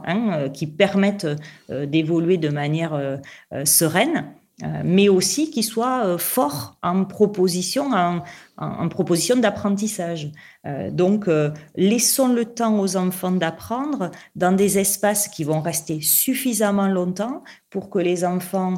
hein, 0.06 0.48
qui 0.52 0.66
permette 0.66 1.26
d'évoluer 1.68 2.36
de 2.36 2.48
manière 2.48 3.20
sereine, 3.64 4.24
euh, 4.62 4.82
mais 4.84 5.08
aussi 5.08 5.50
qui 5.50 5.64
soit 5.64 6.06
euh, 6.06 6.16
fort 6.16 6.76
en 6.80 7.04
proposition, 7.04 7.90
en, 8.56 8.88
proposition 8.88 9.34
d'apprentissage. 9.34 10.30
Euh, 10.64 10.92
donc, 10.92 11.28
laissons 11.74 12.28
le 12.28 12.44
temps 12.44 12.78
aux 12.78 12.96
enfants 12.96 13.32
d'apprendre 13.32 14.12
dans 14.36 14.52
des 14.52 14.78
espaces 14.78 15.26
qui 15.26 15.42
vont 15.42 15.60
rester 15.60 16.00
suffisamment 16.00 16.86
longtemps 16.86 17.42
pour 17.68 17.90
que 17.90 17.98
les 17.98 18.24
enfants 18.24 18.74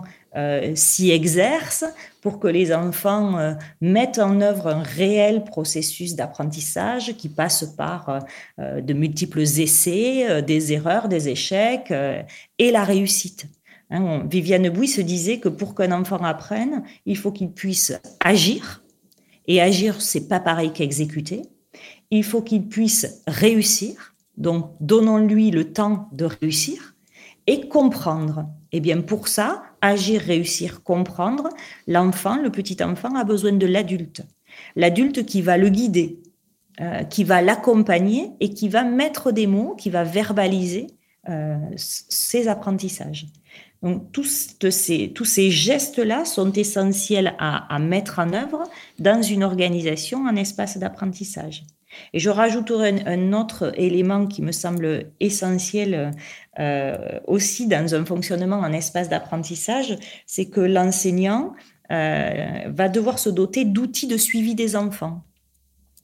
s'y 0.74 1.10
exercent, 1.10 1.84
pour 2.20 2.38
que 2.38 2.48
les 2.48 2.74
enfants 2.74 3.56
mettent 3.80 4.18
en 4.18 4.40
œuvre 4.40 4.68
un 4.68 4.82
réel 4.82 5.44
processus 5.44 6.14
d'apprentissage 6.14 7.16
qui 7.16 7.28
passe 7.28 7.64
par 7.76 8.24
de 8.58 8.92
multiples 8.92 9.40
essais, 9.40 10.42
des 10.42 10.72
erreurs, 10.72 11.08
des 11.08 11.28
échecs 11.28 11.92
et 12.58 12.70
la 12.70 12.84
réussite. 12.84 13.46
Hein, 13.90 14.26
Viviane 14.28 14.68
Bouy 14.68 14.88
se 14.88 15.00
disait 15.00 15.38
que 15.38 15.48
pour 15.48 15.74
qu'un 15.74 15.92
enfant 15.92 16.16
apprenne, 16.24 16.82
il 17.06 17.16
faut 17.16 17.30
qu'il 17.30 17.52
puisse 17.52 17.92
agir. 18.18 18.82
Et 19.46 19.60
agir, 19.60 20.02
c'est 20.02 20.28
pas 20.28 20.40
pareil 20.40 20.72
qu'exécuter. 20.72 21.42
Il 22.10 22.24
faut 22.24 22.42
qu'il 22.42 22.66
puisse 22.66 23.22
réussir. 23.28 24.14
Donc, 24.36 24.72
donnons-lui 24.80 25.52
le 25.52 25.72
temps 25.72 26.08
de 26.12 26.24
réussir 26.24 26.96
et 27.46 27.68
comprendre. 27.68 28.46
Et 28.72 28.78
eh 28.78 28.80
bien, 28.80 29.00
pour 29.00 29.28
ça, 29.28 29.62
agir, 29.80 30.20
réussir, 30.20 30.82
comprendre, 30.82 31.48
l'enfant, 31.86 32.36
le 32.36 32.50
petit 32.50 32.82
enfant, 32.82 33.14
a 33.14 33.22
besoin 33.22 33.52
de 33.52 33.66
l'adulte. 33.66 34.22
L'adulte 34.74 35.24
qui 35.24 35.40
va 35.40 35.56
le 35.56 35.68
guider, 35.68 36.20
euh, 36.80 37.04
qui 37.04 37.22
va 37.24 37.42
l'accompagner 37.42 38.32
et 38.40 38.50
qui 38.50 38.68
va 38.68 38.82
mettre 38.82 39.30
des 39.30 39.46
mots, 39.46 39.74
qui 39.76 39.88
va 39.88 40.02
verbaliser 40.02 40.88
euh, 41.28 41.56
ses 41.76 42.48
apprentissages. 42.48 43.26
Donc, 43.82 44.10
tous 44.12 44.56
ces, 44.70 45.12
tous 45.12 45.24
ces 45.24 45.50
gestes-là 45.50 46.24
sont 46.24 46.52
essentiels 46.52 47.34
à, 47.38 47.78
mettre 47.78 48.18
en 48.18 48.32
œuvre 48.32 48.64
dans 48.98 49.22
une 49.22 49.44
organisation 49.44 50.24
en 50.26 50.34
espace 50.34 50.78
d'apprentissage. 50.78 51.64
Et 52.12 52.18
je 52.18 52.30
rajouterai 52.30 53.02
un, 53.06 53.32
autre 53.32 53.72
élément 53.76 54.26
qui 54.26 54.42
me 54.42 54.52
semble 54.52 55.10
essentiel 55.20 56.12
euh, 56.58 56.96
aussi 57.26 57.66
dans 57.66 57.94
un 57.94 58.04
fonctionnement 58.06 58.60
en 58.60 58.72
espace 58.72 59.10
d'apprentissage, 59.10 59.98
c'est 60.26 60.46
que 60.46 60.60
l'enseignant 60.60 61.54
euh, 61.90 62.60
va 62.68 62.88
devoir 62.88 63.18
se 63.18 63.28
doter 63.28 63.66
d'outils 63.66 64.06
de 64.06 64.16
suivi 64.16 64.54
des 64.54 64.74
enfants. 64.74 65.22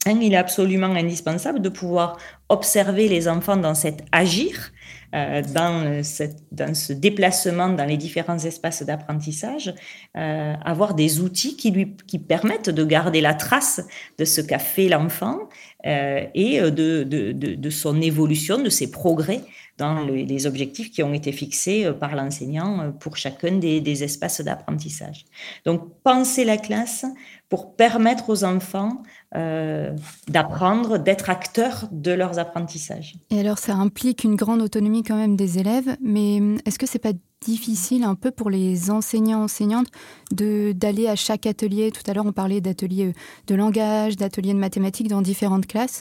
Hein, 0.05 0.19
il 0.21 0.35
est 0.35 0.37
absolument 0.37 0.89
indispensable 0.95 1.63
de 1.63 1.69
pouvoir 1.69 2.19
observer 2.49 3.09
les 3.09 3.29
enfants 3.29 3.57
dans 3.57 3.75
cet 3.75 4.05
agir, 4.13 4.73
euh, 5.15 5.43
dans, 5.55 6.03
ce 6.03 6.93
déplacement 6.93 7.71
dans 7.71 7.85
les 7.85 7.97
différents 7.97 8.39
espaces 8.39 8.83
d'apprentissage, 8.83 9.73
avoir 10.15 10.95
des 10.95 11.21
outils 11.21 11.57
qui 11.57 11.71
lui 11.71 11.97
qui 12.07 12.19
permettent 12.19 12.71
de 12.71 12.85
garder 12.85 13.21
la 13.21 13.33
trace 13.33 13.81
de 14.19 14.25
ce 14.25 14.41
qu'a 14.41 14.59
fait 14.59 14.89
l'enfant 14.89 15.39
euh, 15.87 16.25
et 16.35 16.61
de, 16.61 17.03
de, 17.03 17.33
de, 17.33 17.71
son 17.71 18.01
évolution, 18.01 18.63
de 18.63 18.69
ses 18.69 18.91
progrès 18.91 19.41
dans 19.79 20.05
les 20.05 20.47
objectifs 20.47 20.91
qui 20.91 21.03
ont 21.03 21.15
été 21.15 21.33
fixés 21.33 21.91
par 21.99 22.15
l'enseignant 22.15 22.93
pour 23.01 23.17
chacun 23.17 23.53
des, 23.53 23.81
des 23.81 24.05
espaces 24.05 24.41
d'apprentissage. 24.43 25.25
Donc, 25.65 25.89
penser 26.05 26.45
la 26.45 26.59
classe 26.59 27.07
pour 27.53 27.77
permettre 27.77 28.31
aux 28.31 28.45
enfants 28.45 29.03
euh, 29.37 29.95
d'apprendre, 30.27 30.97
d'être 30.97 31.29
acteurs 31.29 31.87
de 31.93 32.11
leurs 32.11 32.39
apprentissages. 32.39 33.17
Et 33.29 33.41
alors, 33.41 33.59
ça 33.59 33.75
implique 33.75 34.25
une 34.25 34.37
grande 34.37 34.63
autonomie 34.63 35.03
quand 35.03 35.17
même 35.17 35.37
des 35.37 35.59
élèves, 35.59 35.99
mais 36.01 36.39
hum, 36.41 36.57
est-ce 36.65 36.79
que 36.79 36.87
c'est 36.87 36.99
pas 36.99 37.13
difficile 37.43 38.05
un 38.05 38.15
peu 38.15 38.31
pour 38.31 38.49
les 38.49 38.91
enseignants 38.91 39.43
enseignantes 39.43 39.89
de 40.31 40.73
d'aller 40.73 41.09
à 41.09 41.15
chaque 41.15 41.45
atelier? 41.45 41.91
Tout 41.91 42.11
à 42.11 42.15
l'heure, 42.15 42.25
on 42.25 42.33
parlait 42.33 42.63
d'ateliers 42.63 43.09
euh, 43.09 43.13
de 43.49 43.55
langage, 43.55 44.17
d'ateliers 44.17 44.55
de 44.55 44.59
mathématiques 44.59 45.09
dans 45.09 45.21
différentes 45.21 45.67
classes. 45.67 46.01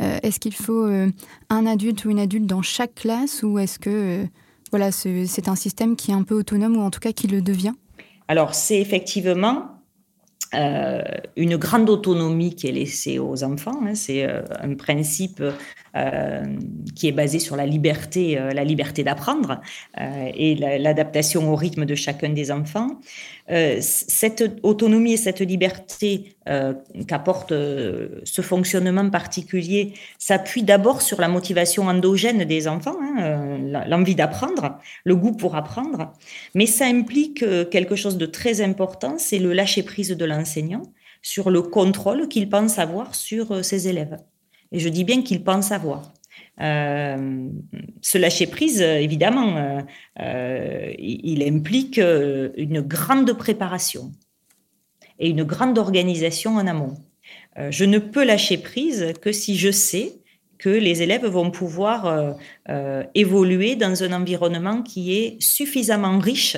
Euh, 0.00 0.20
est-ce 0.22 0.38
qu'il 0.38 0.54
faut 0.54 0.86
un 1.50 1.66
adulte 1.66 2.04
ou 2.04 2.10
une 2.10 2.20
adulte 2.20 2.46
dans 2.46 2.62
chaque 2.62 2.94
classe, 2.94 3.42
ou 3.42 3.58
est-ce 3.58 3.80
que 3.80 4.24
voilà, 4.70 4.92
c'est 4.92 5.48
un 5.48 5.56
système 5.56 5.96
qui 5.96 6.12
est 6.12 6.14
un 6.14 6.22
peu 6.22 6.36
autonome 6.36 6.76
ou 6.76 6.80
en 6.80 6.90
tout 6.90 7.00
cas 7.00 7.10
qui 7.10 7.26
le 7.26 7.42
devient? 7.42 7.74
Alors, 8.28 8.54
c'est 8.54 8.80
effectivement 8.80 9.81
une 10.54 11.56
grande 11.56 11.88
autonomie 11.88 12.54
qui 12.54 12.68
est 12.68 12.72
laissée 12.72 13.18
aux 13.18 13.42
enfants. 13.42 13.80
Hein, 13.84 13.94
c'est 13.94 14.28
euh, 14.28 14.42
un 14.60 14.74
principe 14.74 15.40
euh, 15.40 15.52
qui 16.94 17.08
est 17.08 17.12
basé 17.12 17.38
sur 17.38 17.56
la 17.56 17.66
liberté, 17.66 18.34
la 18.34 18.64
liberté 18.64 19.04
d'apprendre 19.04 19.60
et 19.98 20.54
l'adaptation 20.54 21.50
au 21.52 21.56
rythme 21.56 21.84
de 21.84 21.94
chacun 21.94 22.30
des 22.30 22.50
enfants. 22.50 23.00
cette 23.80 24.44
autonomie 24.62 25.14
et 25.14 25.16
cette 25.16 25.40
liberté 25.40 26.36
qu'apporte 27.06 27.50
ce 27.50 28.42
fonctionnement 28.42 29.08
particulier 29.10 29.94
s'appuie 30.18 30.62
d'abord 30.62 31.02
sur 31.02 31.20
la 31.20 31.28
motivation 31.28 31.84
endogène 31.84 32.44
des 32.44 32.68
enfants, 32.68 32.96
hein, 33.00 33.86
l'envie 33.86 34.14
d'apprendre, 34.14 34.78
le 35.04 35.16
goût 35.16 35.32
pour 35.32 35.56
apprendre, 35.56 36.12
mais 36.54 36.66
ça 36.66 36.86
implique 36.86 37.44
quelque 37.70 37.96
chose 37.96 38.16
de 38.16 38.26
très 38.26 38.60
important, 38.60 39.16
c'est 39.18 39.38
le 39.38 39.52
lâcher 39.52 39.82
prise 39.82 40.10
de 40.10 40.24
l'enfant 40.24 40.42
enseignant 40.42 40.82
sur 41.22 41.50
le 41.50 41.62
contrôle 41.62 42.28
qu'il 42.28 42.48
pense 42.48 42.78
avoir 42.78 43.14
sur 43.14 43.52
euh, 43.52 43.62
ses 43.62 43.88
élèves. 43.88 44.18
Et 44.72 44.78
je 44.78 44.88
dis 44.88 45.04
bien 45.04 45.22
qu'il 45.22 45.44
pense 45.44 45.70
avoir. 45.72 46.12
ce 46.58 48.18
lâcher-prise, 48.18 48.80
évidemment, 48.80 49.84
il 50.18 51.42
implique 51.46 51.98
une 51.98 52.80
grande 52.80 53.32
préparation 53.34 54.12
et 55.18 55.28
une 55.28 55.44
grande 55.44 55.78
organisation 55.78 56.56
en 56.56 56.66
amont. 56.66 56.96
je 57.70 57.84
ne 57.84 57.98
peux 57.98 58.24
lâcher 58.24 58.58
prise 58.58 59.12
que 59.20 59.30
si 59.32 59.56
je 59.56 59.70
sais 59.70 60.21
que 60.62 60.68
les 60.70 61.02
élèves 61.02 61.26
vont 61.26 61.50
pouvoir 61.50 62.06
euh, 62.06 62.32
euh, 62.68 63.02
évoluer 63.16 63.74
dans 63.74 64.04
un 64.04 64.12
environnement 64.12 64.82
qui 64.82 65.12
est 65.18 65.42
suffisamment 65.42 66.20
riche 66.20 66.56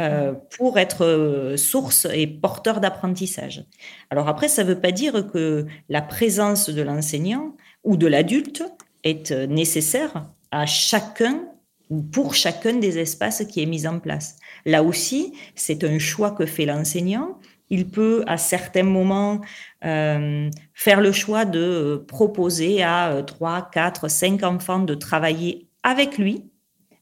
euh, 0.00 0.32
pour 0.58 0.80
être 0.80 1.54
source 1.56 2.08
et 2.12 2.26
porteur 2.26 2.80
d'apprentissage. 2.80 3.64
Alors 4.10 4.28
après, 4.28 4.48
ça 4.48 4.64
ne 4.64 4.70
veut 4.70 4.80
pas 4.80 4.90
dire 4.90 5.28
que 5.32 5.64
la 5.88 6.02
présence 6.02 6.70
de 6.70 6.82
l'enseignant 6.82 7.54
ou 7.84 7.96
de 7.96 8.08
l'adulte 8.08 8.64
est 9.04 9.30
nécessaire 9.30 10.26
à 10.50 10.66
chacun 10.66 11.44
ou 11.88 12.02
pour 12.02 12.34
chacun 12.34 12.74
des 12.74 12.98
espaces 12.98 13.44
qui 13.44 13.62
est 13.62 13.66
mis 13.66 13.86
en 13.86 14.00
place. 14.00 14.38
Là 14.64 14.82
aussi, 14.82 15.34
c'est 15.54 15.84
un 15.84 16.00
choix 16.00 16.32
que 16.32 16.46
fait 16.46 16.66
l'enseignant 16.66 17.38
il 17.70 17.88
peut 17.88 18.24
à 18.26 18.36
certains 18.36 18.82
moments 18.82 19.40
euh, 19.84 20.50
faire 20.74 21.00
le 21.00 21.12
choix 21.12 21.44
de 21.44 21.58
euh, 21.58 22.04
proposer 22.06 22.82
à 22.82 23.22
3, 23.26 23.70
4, 23.72 24.08
5 24.08 24.42
enfants 24.42 24.78
de 24.80 24.94
travailler 24.94 25.68
avec 25.82 26.18
lui 26.18 26.44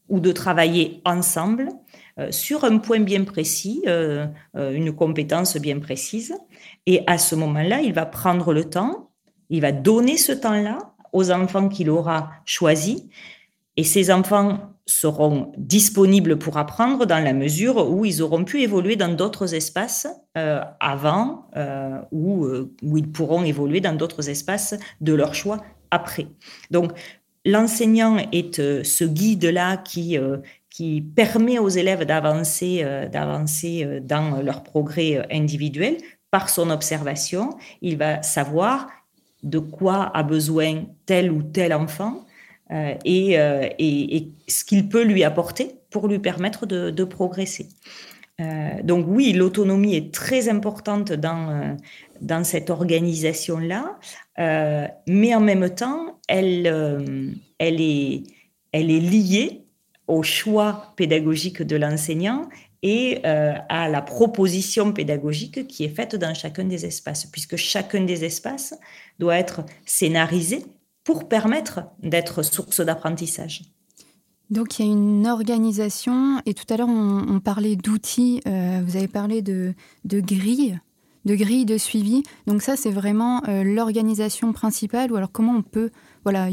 ou 0.09 0.21
de 0.21 0.33
travailler 0.33 1.01
ensemble 1.05 1.69
euh, 2.19 2.31
sur 2.31 2.65
un 2.65 2.79
point 2.79 3.01
bien 3.01 3.25
précis, 3.25 3.85
une 4.55 4.93
compétence 4.95 5.57
bien 5.57 5.79
précise. 5.81 6.35
Et 6.87 7.03
à 7.07 7.19
ce 7.19 7.35
moment-là, 7.35 7.81
il 7.81 7.93
va 7.93 8.07
prendre 8.07 8.53
le 8.53 8.65
temps, 8.65 9.11
il 9.51 9.61
va 9.61 9.73
donner 9.73 10.17
ce 10.17 10.33
temps-là 10.33 10.95
aux 11.13 11.31
enfants 11.31 11.69
qu'il 11.69 11.91
aura 11.91 12.31
choisis. 12.45 13.05
Et 13.77 13.85
ces 13.85 14.11
enfants 14.11 14.75
seront 14.87 15.53
disponibles 15.57 16.39
pour 16.39 16.59
apprendre 16.59 17.07
dans 17.07 17.23
la 17.23 17.33
mesure 17.33 17.91
où 17.91 18.05
ils 18.05 18.23
auront 18.23 18.45
pu 18.45 18.63
évoluer 18.63 18.97
dans 18.97 19.09
d'autres 19.15 19.55
espaces 19.55 20.07
euh, 20.37 20.61
avant 20.79 21.49
euh, 21.57 21.99
ou 22.13 22.45
euh, 22.45 22.75
où 22.83 22.99
ils 22.99 23.11
pourront 23.11 23.45
évoluer 23.45 23.81
dans 23.81 23.95
d'autres 23.95 24.29
espaces 24.29 24.75
de 25.01 25.15
leur 25.15 25.35
choix 25.35 25.63
après. 25.91 26.27
Donc, 26.71 26.93
l'enseignant 27.47 28.19
est 28.33 28.83
ce 28.83 29.05
guide-là 29.05 29.79
qui, 29.79 30.19
qui 30.71 31.01
permet 31.01 31.59
aux 31.59 31.69
élèves 31.69 32.05
d'avancer, 32.05 32.85
d'avancer 33.13 34.01
dans 34.03 34.41
leur 34.43 34.63
progrès 34.63 35.27
individuel 35.31 35.99
par 36.31 36.49
son 36.49 36.71
observation. 36.71 37.51
Il 37.83 37.99
va 37.99 38.23
savoir 38.23 38.89
de 39.43 39.59
quoi 39.59 40.11
a 40.17 40.23
besoin 40.23 40.85
tel 41.05 41.31
ou 41.31 41.43
tel 41.43 41.75
enfant 41.75 42.25
euh, 42.71 42.95
euh, 43.07 43.69
et, 43.79 44.29
ce 44.49 44.65
qu'il 44.65 44.89
peut 44.89 45.05
lui 45.05 45.23
apporter 45.23 45.77
pour 45.91 46.09
lui 46.09 46.19
permettre 46.19 46.67
de, 46.67 47.05
progresser. 47.05 47.69
Euh, 48.41 48.83
donc 48.83 49.07
oui, 49.09 49.33
l'autonomie 49.33 49.95
est 49.95 50.13
très 50.13 50.49
importante 50.49 51.13
dans, 51.13 51.77
cette 52.43 52.71
organisation-là, 52.71 53.99
mais 55.07 55.35
en 55.35 55.41
même 55.41 55.71
temps, 55.75 56.19
elle 56.27 56.67
est 57.61 58.23
liée 58.73 59.61
au 60.07 60.23
choix 60.23 60.95
pédagogique 60.97 61.63
de 61.63 61.77
l'enseignant 61.77 62.49
et 62.83 63.23
à 63.25 63.89
la 63.89 64.03
proposition 64.03 64.93
pédagogique 64.93 65.67
qui 65.69 65.85
est 65.85 65.95
faite 65.95 66.17
dans 66.17 66.35
chacun 66.35 66.65
des 66.65 66.85
espaces, 66.87 67.27
puisque 67.27 67.57
chacun 67.57 68.03
des 68.03 68.25
espaces 68.25 68.75
doit 69.19 69.37
être 69.37 69.65
scénarisé 69.87 70.65
pour 71.05 71.29
permettre 71.29 71.81
d'être 72.03 72.43
source 72.43 72.81
d'apprentissage. 72.81 73.63
Donc 74.51 74.79
il 74.79 74.87
y 74.87 74.89
a 74.89 74.93
une 74.93 75.27
organisation, 75.27 76.41
et 76.47 76.55
tout 76.55 76.65
à 76.73 76.77
l'heure 76.77 76.89
on, 76.89 77.41
parlait 77.41 77.77
d'outils, 77.77 78.41
euh, 78.47 78.83
vous 78.85 78.97
avez 78.97 79.09
parlé 79.09 79.43
de, 79.43 79.75
de 80.05 80.21
grilles, 80.21 80.79
de 81.25 81.35
grilles 81.35 81.65
de 81.65 81.79
suivi. 81.79 82.23
Donc 82.47 82.63
ça 82.63 82.77
c'est 82.77 82.91
vraiment 82.91 83.43
euh, 83.49 83.65
l'organisation 83.65 84.53
principale, 84.53 85.13
ou 85.13 85.17
alors 85.17 85.33
comment 85.33 85.53
on 85.53 85.63
peut 85.63 85.91
voilà, 86.25 86.49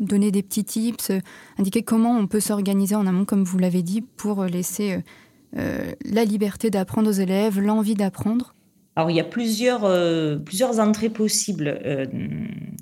donner 0.00 0.30
des 0.30 0.42
petits 0.42 0.64
tips, 0.64 1.10
euh, 1.10 1.20
indiquer 1.58 1.82
comment 1.82 2.16
on 2.16 2.26
peut 2.26 2.40
s'organiser 2.40 2.94
en 2.94 3.06
amont, 3.06 3.26
comme 3.26 3.44
vous 3.44 3.58
l'avez 3.58 3.82
dit, 3.82 4.02
pour 4.02 4.44
laisser 4.44 5.02
la 5.52 6.24
liberté 6.24 6.68
d'apprendre 6.68 7.08
aux 7.08 7.12
élèves, 7.12 7.58
l'envie 7.58 7.94
d'apprendre 7.94 8.55
alors, 8.96 9.10
il 9.10 9.16
y 9.16 9.20
a 9.20 9.24
plusieurs, 9.24 9.84
euh, 9.84 10.38
plusieurs 10.38 10.80
entrées 10.80 11.10
possibles 11.10 11.78
euh, 11.84 12.06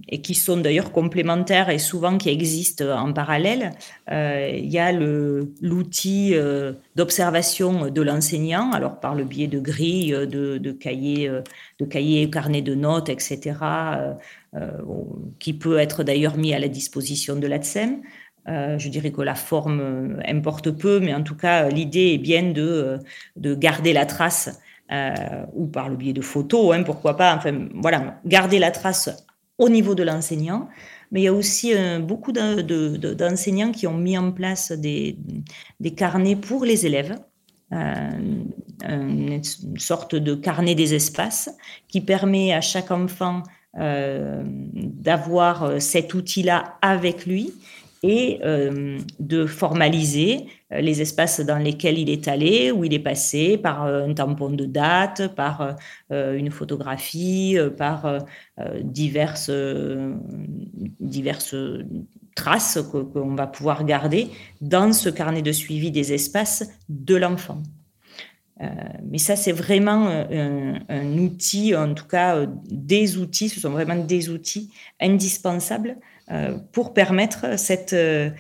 et 0.09 0.23
qui 0.23 0.37
sont 0.37 0.57
d'ailleurs 0.59 0.93
complémentaires 0.93 1.71
et 1.71 1.81
souvent 1.81 2.19
qui 2.19 2.29
existent 2.29 2.85
en 2.97 3.13
parallèle. 3.13 3.73
Euh, 4.13 4.49
il 4.55 4.71
y 4.71 4.79
a 4.79 4.93
l'outil 4.93 6.35
d'observation 6.95 7.91
de 7.91 8.03
l'enseignant, 8.03 8.71
alors 8.71 9.01
par 9.01 9.17
le 9.17 9.25
biais 9.25 9.49
de 9.49 9.59
grilles, 9.59 10.13
de, 10.13 10.59
de 10.59 10.73
cahiers, 10.73 11.29
de 11.81 11.85
cahiers, 11.85 12.31
carnets 12.31 12.63
de 12.63 12.77
notes, 12.77 13.09
etc., 13.09 13.57
qui 15.41 15.53
peut 15.53 15.79
être 15.79 16.05
d'ailleurs 16.05 16.37
mis 16.37 16.55
à 16.55 16.61
la 16.61 16.69
disposition 16.69 17.35
de 17.35 17.49
l'ADSEM. 17.49 18.03
je 18.47 18.89
dirais 18.89 19.11
que 19.11 19.23
la 19.23 19.35
forme 19.35 20.21
importe 20.25 20.71
peu, 20.71 21.01
mais 21.01 21.13
en 21.13 21.25
tout 21.25 21.37
cas, 21.37 21.69
l'idée 21.69 22.13
est 22.15 22.19
bien 22.19 22.53
de, 22.53 23.01
de 23.37 23.55
garder 23.57 23.93
la 23.93 24.07
trace 24.07 24.49
euh, 24.49 24.61
ou 24.91 25.67
par 25.67 25.89
le 25.89 25.97
biais 25.97 26.13
de 26.13 26.21
photos, 26.21 26.75
hein, 26.75 26.83
pourquoi 26.83 27.17
pas. 27.17 27.35
Enfin, 27.37 27.69
voilà, 27.75 28.21
garder 28.25 28.59
la 28.59 28.71
trace 28.71 29.11
au 29.59 29.69
niveau 29.69 29.95
de 29.95 30.03
l'enseignant. 30.03 30.69
Mais 31.11 31.21
il 31.23 31.25
y 31.25 31.29
a 31.29 31.33
aussi 31.33 31.75
euh, 31.75 32.01
beaucoup 32.01 32.33
d'enseignants 32.33 33.71
qui 33.71 33.87
ont 33.87 33.97
mis 33.97 34.19
en 34.19 34.33
place 34.33 34.73
des, 34.73 35.17
carnets 35.97 36.37
pour 36.37 36.65
les 36.65 36.87
élèves. 36.87 37.17
Euh, 37.73 38.11
une 38.87 39.43
sorte 39.79 40.15
de 40.15 40.35
carnet 40.35 40.75
des 40.75 40.95
espaces 40.95 41.51
qui 41.89 42.01
permet 42.01 42.53
à 42.53 42.61
chaque 42.61 42.91
enfant 42.91 43.43
d'avoir 45.03 45.83
cet 45.83 46.15
outil-là 46.15 46.77
avec 46.81 47.27
lui 47.27 47.53
et 48.07 48.39
euh, 48.45 48.99
de 49.19 49.47
formaliser 49.47 50.47
euh, 50.73 50.83
les 50.83 51.01
espaces 51.01 51.41
dans 51.41 51.57
lesquels 51.57 51.99
il 51.99 52.11
est 52.11 52.29
allé, 52.29 52.71
où 52.71 52.85
il 52.85 52.93
est 52.93 52.99
passé, 52.99 53.57
par 53.57 53.87
euh, 53.87 54.07
un 54.07 54.13
tampon 54.13 54.51
de 54.51 54.67
date, 54.67 55.35
par 55.35 55.77
une 56.11 56.51
photographie, 56.51 57.57
par 57.79 58.19
diverses, 58.83 59.51
diverses 61.01 61.57
traces 62.37 62.79
qu'on 62.93 63.35
va 63.35 63.47
pouvoir 63.47 63.85
garder 63.85 64.29
dans 64.61 64.93
ce 64.93 65.09
carnet 65.09 65.43
de 65.43 65.53
suivi 65.53 65.91
des 65.91 66.13
espaces 66.13 66.71
de 66.89 67.17
l'enfant. 67.17 67.63
mais 69.11 69.19
ça, 69.19 69.35
c'est 69.35 69.53
vraiment 69.53 70.07
un, 70.89 71.19
outil, 71.19 71.75
en 71.75 71.95
tout 71.95 72.07
cas 72.07 72.47
des 72.67 73.17
outils, 73.17 73.49
ce 73.49 73.61
sont 73.61 73.71
vraiment 73.71 73.97
des 73.97 74.29
outils 74.29 74.71
indispensables 75.01 75.97
pour 76.73 76.95
permettre 76.95 77.59
cette, 77.59 77.93
euh, 77.93 78.31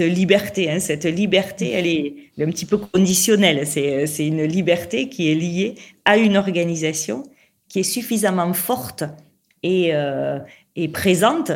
liberté. 0.00 0.70
Hein. 0.70 0.80
Cette 0.80 1.04
liberté, 1.04 1.72
elle 1.72 1.86
est, 1.86 2.14
un 2.40 2.46
petit 2.46 2.64
peu 2.64 2.78
conditionnelle. 2.78 3.66
C'est 3.66 4.26
une 4.26 4.44
liberté 4.44 5.08
qui 5.08 5.30
est 5.30 5.34
liée 5.34 5.74
à 6.04 6.16
une 6.16 6.36
organisation 6.36 7.24
qui 7.68 7.80
est 7.80 7.84
suffisamment 7.84 8.54
forte 8.54 9.04
et, 9.62 9.94
euh, 9.94 10.38
présente 10.92 11.52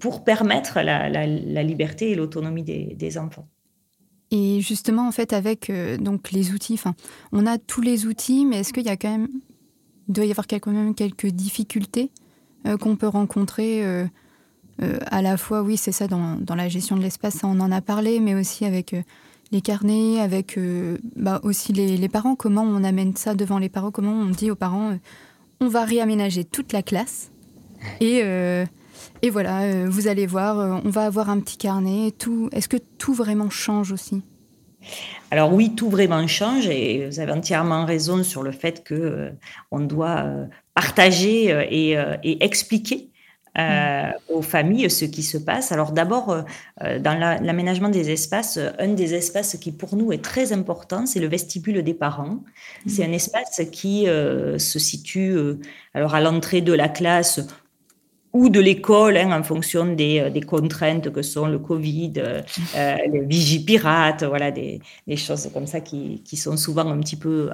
pour 0.00 0.24
permettre 0.24 0.80
la, 0.80 1.26
liberté 1.62 2.10
et 2.10 2.14
l'autonomie 2.16 2.64
des, 2.64 2.94
des, 2.96 3.18
enfants. 3.18 3.46
Et 4.30 4.60
justement, 4.62 5.06
en 5.06 5.12
fait, 5.12 5.32
avec 5.32 5.70
donc 6.00 6.32
les 6.32 6.50
outils, 6.50 6.80
on 7.30 7.46
a 7.46 7.58
tous 7.58 7.82
les 7.82 8.06
outils, 8.06 8.46
mais 8.46 8.60
est-ce 8.60 8.72
qu'il 8.72 8.86
y 8.86 8.88
a 8.88 8.96
quand 8.96 9.10
même, 9.10 9.28
il 10.08 10.14
doit 10.14 10.24
y 10.24 10.30
avoir 10.30 10.46
quand 10.48 10.66
même 10.66 10.94
quelques 10.94 11.26
difficultés 11.26 12.10
qu'on 12.80 12.96
peut 12.96 13.06
rencontrer 13.06 14.06
euh, 14.82 14.98
à 15.06 15.22
la 15.22 15.36
fois, 15.36 15.62
oui, 15.62 15.76
c'est 15.76 15.92
ça, 15.92 16.08
dans, 16.08 16.54
la 16.54 16.68
gestion 16.68 16.96
de 16.96 17.02
l'espace, 17.02 17.40
on 17.44 17.60
en 17.60 17.70
a 17.70 17.80
parlé, 17.80 18.20
mais 18.20 18.34
aussi 18.34 18.64
avec 18.64 18.94
euh, 18.94 19.02
les 19.52 19.60
carnets, 19.60 20.20
avec 20.20 20.58
euh, 20.58 20.98
bah, 21.16 21.40
aussi 21.42 21.72
les, 21.72 22.08
parents, 22.08 22.34
comment 22.34 22.62
on 22.62 22.82
amène 22.82 23.16
ça 23.16 23.34
devant 23.34 23.58
les 23.58 23.68
parents, 23.68 23.90
comment 23.90 24.12
on 24.12 24.26
dit 24.26 24.50
aux 24.50 24.56
parents, 24.56 24.96
on 25.60 25.68
va 25.68 25.84
réaménager 25.84 26.44
toute 26.44 26.72
la 26.72 26.82
classe. 26.82 27.30
Et, 28.00 28.20
et 29.20 29.30
voilà, 29.30 29.86
vous 29.86 30.08
allez 30.08 30.26
voir, 30.26 30.80
on 30.84 30.88
va 30.88 31.04
avoir 31.04 31.28
un 31.28 31.38
petit 31.38 31.58
carnet. 31.58 32.12
Tout. 32.18 32.48
Est-ce 32.52 32.66
que 32.66 32.78
tout 32.96 33.12
vraiment 33.12 33.50
change 33.50 33.92
aussi? 33.92 34.22
Alors 35.30 35.52
oui, 35.52 35.74
tout 35.74 35.90
vraiment 35.90 36.26
change 36.26 36.66
et 36.66 37.06
vous 37.06 37.20
avez 37.20 37.32
entièrement 37.32 37.84
raison 37.84 38.22
sur 38.24 38.42
le 38.42 38.52
fait 38.52 38.84
que 38.84 39.32
on 39.70 39.80
doit 39.80 40.24
partager 40.74 41.50
et 41.70 42.44
expliquer 42.44 43.10
euh, 43.56 44.10
aux 44.28 44.42
familles 44.42 44.90
ce 44.90 45.04
qui 45.04 45.22
se 45.22 45.38
passe. 45.38 45.70
Alors 45.70 45.92
d'abord, 45.92 46.44
euh, 46.82 46.98
dans 46.98 47.16
l'aménagement 47.18 47.88
des 47.88 48.10
espaces, 48.10 48.58
un 48.78 48.88
des 48.88 49.14
espaces 49.14 49.56
qui 49.58 49.70
pour 49.70 49.94
nous 49.94 50.12
est 50.12 50.24
très 50.24 50.52
important, 50.52 51.06
c'est 51.06 51.20
le 51.20 51.28
vestibule 51.28 51.82
des 51.82 51.94
parents. 51.94 52.40
C'est 52.86 53.04
un 53.04 53.12
espace 53.12 53.62
qui 53.70 54.08
euh, 54.08 54.58
se 54.58 54.78
situe 54.78 55.36
alors 55.94 56.16
à 56.16 56.20
l'entrée 56.20 56.62
de 56.62 56.72
la 56.72 56.88
classe 56.88 57.40
ou 58.32 58.48
de 58.48 58.58
l'école 58.58 59.16
hein, 59.16 59.30
en 59.30 59.44
fonction 59.44 59.86
des, 59.86 60.28
des, 60.30 60.40
contraintes 60.40 61.10
que 61.10 61.22
sont 61.22 61.46
le 61.46 61.60
Covid, 61.60 62.14
euh, 62.16 62.42
le 62.74 63.24
vigipirate, 63.24 64.24
voilà, 64.24 64.50
des, 64.50 64.80
des, 65.06 65.16
choses 65.16 65.48
comme 65.54 65.68
ça 65.68 65.80
qui, 65.80 66.20
qui, 66.24 66.36
sont 66.36 66.56
souvent 66.56 66.88
un 66.90 66.98
petit 66.98 67.14
peu 67.14 67.50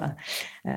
euh, 0.67 0.71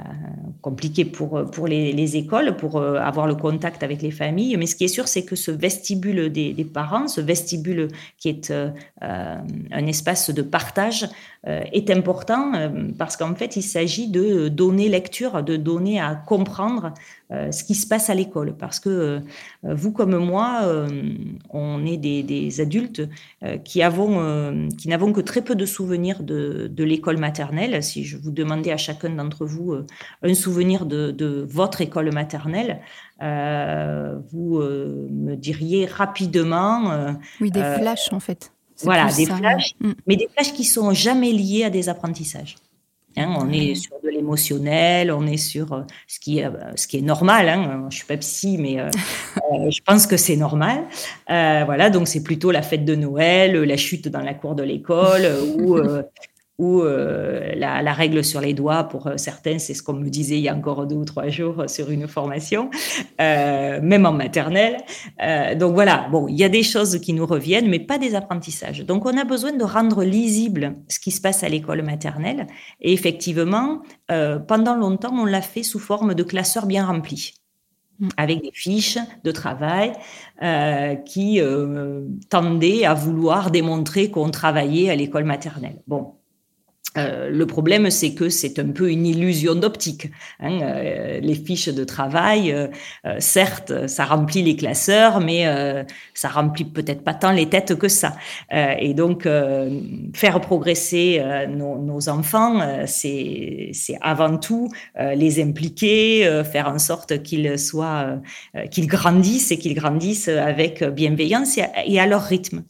compliquées 0.63 1.05
pour, 1.05 1.51
pour 1.51 1.67
les, 1.67 1.93
les, 1.93 2.17
écoles, 2.17 2.57
pour 2.57 2.81
avoir 2.81 3.27
le 3.27 3.35
contact 3.35 3.83
avec 3.83 4.03
les 4.03 4.11
familles. 4.11 4.57
Mais 4.57 4.67
ce 4.67 4.77
qui 4.77 4.85
est 4.85 4.89
sûr, 4.89 5.09
c'est 5.09 5.25
que 5.25 5.37
ce 5.37 5.51
vestibule 5.51 6.31
des, 6.31 6.65
parents, 6.65 7.09
ce 7.09 7.21
vestibule 7.21 7.89
qui 8.19 8.29
est 8.29 8.53
un 9.03 9.87
espace 9.87 10.31
de 10.31 10.43
partage, 10.43 11.07
est 11.47 11.91
important 11.91 12.53
parce 12.97 13.19
qu'en 13.19 13.35
fait, 13.35 13.57
il 13.57 13.63
s'agit 13.63 14.09
de 14.09 14.49
donner 14.49 14.89
lecture, 14.89 15.43
de 15.43 15.57
donner 15.57 16.01
à 16.01 16.15
comprendre 16.15 16.95
euh, 17.35 17.51
ce 17.53 17.65
qui 17.65 17.75
se 17.75 17.87
passe 17.87 18.11
à 18.11 18.15
l'école. 18.15 18.55
Parce 18.57 18.81
que 18.81 18.89
euh, 18.89 19.21
vous 19.63 19.93
comme 19.93 20.17
moi, 20.17 20.61
euh, 20.65 20.87
on 21.51 21.85
est 21.87 21.97
des, 21.97 22.61
adultes 22.61 23.03
qui 23.65 23.83
avons, 23.83 24.69
qui 24.79 24.89
n'avons 24.89 25.13
que 25.13 25.21
très 25.21 25.43
peu 25.43 25.55
de 25.55 25.67
souvenirs 25.67 26.23
de, 26.23 26.71
l'école 26.85 27.17
maternelle. 27.17 27.83
Si 27.83 28.05
je 28.05 28.17
vous 28.17 28.31
demandais 28.31 28.71
à 28.71 28.77
chacun 28.77 29.11
d'entre 29.11 29.45
vous 29.45 29.74
un 30.23 30.35
souvenir 30.35 30.87
de, 30.87 31.47
votre 31.49 31.81
école 31.81 32.13
maternelle, 32.13 32.81
vous 33.21 34.59
me 34.61 35.35
diriez 35.35 35.87
rapidement. 35.87 37.17
oui, 37.41 37.51
des 37.51 37.63
flashs 37.63 38.13
en 38.13 38.21
fait. 38.21 38.51
Voilà, 38.83 39.13
des 39.13 39.27
flashs, 39.27 39.75
mm. 39.81 39.93
mais 40.07 40.17
des 40.17 40.29
flashs 40.35 40.53
qui 40.53 40.65
sont 40.65 40.93
jamais 40.93 41.33
liés 41.33 41.65
à 41.65 41.71
des 41.71 41.89
apprentissages. 41.89 42.57
Hein, 43.17 43.33
on 43.39 43.53
est 43.53 43.77
sur 43.77 43.95
de 44.03 44.09
l'émotionnel, 44.09 45.13
on 45.13 45.25
est 45.27 45.37
sur 45.37 45.73
euh, 45.73 45.83
ce 46.09 46.19
qui 46.19 46.39
est, 46.39 46.47
euh, 46.47 46.73
ce 46.75 46.89
qui 46.89 46.99
est 46.99 47.03
normal. 47.03 47.49
Hein. 47.49 47.87
Je 47.89 47.97
suis 47.97 48.07
pas 48.07 48.17
psy, 48.17 48.59
mais 48.59 48.81
euh, 48.81 48.91
je 49.71 49.81
pense 49.87 50.09
que 50.09 50.17
c'est 50.17 50.37
normal. 50.37 50.85
voilà, 51.29 51.91
donc 51.91 52.09
c'est 52.09 52.25
plutôt 52.25 52.51
la 52.51 52.63
fête 52.63 52.85
de 52.85 52.97
Noël, 52.97 53.57
la 53.63 53.77
chute 53.77 54.09
dans 54.09 54.21
la 54.21 54.35
cour 54.35 54.57
de 54.57 54.65
l'école 54.65 55.29
ou 55.59 55.79
ou 56.59 56.83
euh, 56.83 57.53
la, 57.57 57.93
règle 57.93 58.23
sur 58.23 58.41
les 58.41 58.55
doigts, 58.55 58.85
pour 58.85 59.09
euh, 59.09 59.17
certains, 59.17 59.59
c'est 59.59 59.75
ce 59.75 59.83
qu'on 59.83 59.95
me 59.95 60.09
disait 60.09 60.37
il 60.37 60.43
y 60.43 60.49
a 60.49 60.55
encore 60.55 60.87
deux 60.87 60.95
ou 60.95 61.05
trois 61.05 61.29
jours 61.29 61.61
euh, 61.61 61.69
sur 61.69 61.91
une 61.91 62.07
formation, 62.07 62.71
même 63.19 64.07
en 64.07 64.13
maternelle. 64.13 64.77
donc 65.57 65.75
voilà, 65.75 66.09
bon, 66.11 66.29
il 66.29 66.37
y 66.37 66.45
a 66.45 66.49
des 66.49 66.63
choses 66.63 67.01
qui 67.01 67.13
nous 67.13 67.27
reviennent, 67.27 67.69
mais 67.69 67.81
pas 67.81 67.99
des 67.99 68.15
apprentissages. 68.15 68.85
Donc 68.85 69.05
on 69.05 69.17
a 69.17 69.25
besoin 69.25 69.53
de 69.53 69.65
rendre 69.65 70.05
lisible 70.05 70.77
ce 70.89 71.01
qui 71.01 71.11
se 71.11 71.21
passe 71.21 71.43
à 71.43 71.49
l'école 71.49 71.83
maternelle. 71.83 72.47
Et 72.81 72.93
effectivement, 72.93 73.83
pendant 74.47 74.77
longtemps, 74.77 75.15
on 75.15 75.25
l'a 75.25 75.43
fait 75.43 75.63
sous 75.63 75.79
forme 75.79 76.15
de 76.15 76.23
classeurs 76.23 76.67
bien 76.67 76.87
remplis 76.87 77.35
mm. 77.99 78.09
avec 78.17 78.43
des 78.43 78.53
fiches 78.53 78.99
de 79.25 79.31
travail 79.31 79.93
qui 81.05 81.41
tendaient 82.31 82.85
à 82.85 82.95
vouloir 82.95 83.51
démontrer 83.51 84.11
qu'on 84.11 84.31
travaillait 84.31 84.91
à 84.91 84.97
l'école 84.97 85.25
maternelle. 85.25 85.81
Bon, 85.87 86.15
euh, 86.97 87.29
le 87.31 87.47
problème, 87.47 87.91
c'est 87.91 88.15
que 88.15 88.29
c'est 88.29 88.59
un 88.59 88.69
peu 88.69 88.91
une 88.91 89.07
illusion 89.07 89.55
d'optique. 89.55 90.11
Hein. 90.41 90.61
Euh, 90.63 91.21
les 91.21 91.35
fiches 91.35 91.69
de 91.69 91.85
travail, 91.85 92.53
euh, 92.53 92.69
certes, 93.19 93.89
ça 93.89 94.05
remplit 94.05 94.43
les 94.43 94.57
classeurs, 94.57 95.21
mais 95.21 95.45
ça 96.15 96.29
remplit 96.29 96.65
peut-être 96.65 97.03
pas 97.03 97.15
tant 97.15 97.33
les 97.33 97.49
têtes 97.49 97.75
que 97.77 97.89
ça. 97.89 98.15
et 98.51 98.95
donc, 98.95 99.29
faire 100.15 100.41
progresser 100.41 101.23
nos, 101.49 101.79
nos, 101.79 102.09
enfants, 102.09 102.61
c'est 102.87 103.73
avant 104.01 104.37
tout 104.39 104.71
les 104.97 105.43
impliquer, 105.43 106.43
faire 106.51 106.69
en 106.69 106.79
sorte 106.79 107.23
qu'ils 107.23 107.59
soient, 107.59 108.21
qu'ils 108.71 108.87
grandissent 108.87 109.51
et 109.53 109.59
qu'ils 109.59 109.75
grandissent 109.75 110.29
avec 110.29 110.83
bienveillance 110.85 111.59
et 111.87 112.01
à 112.01 112.07
leur 112.07 112.23
rythme. 112.23 112.65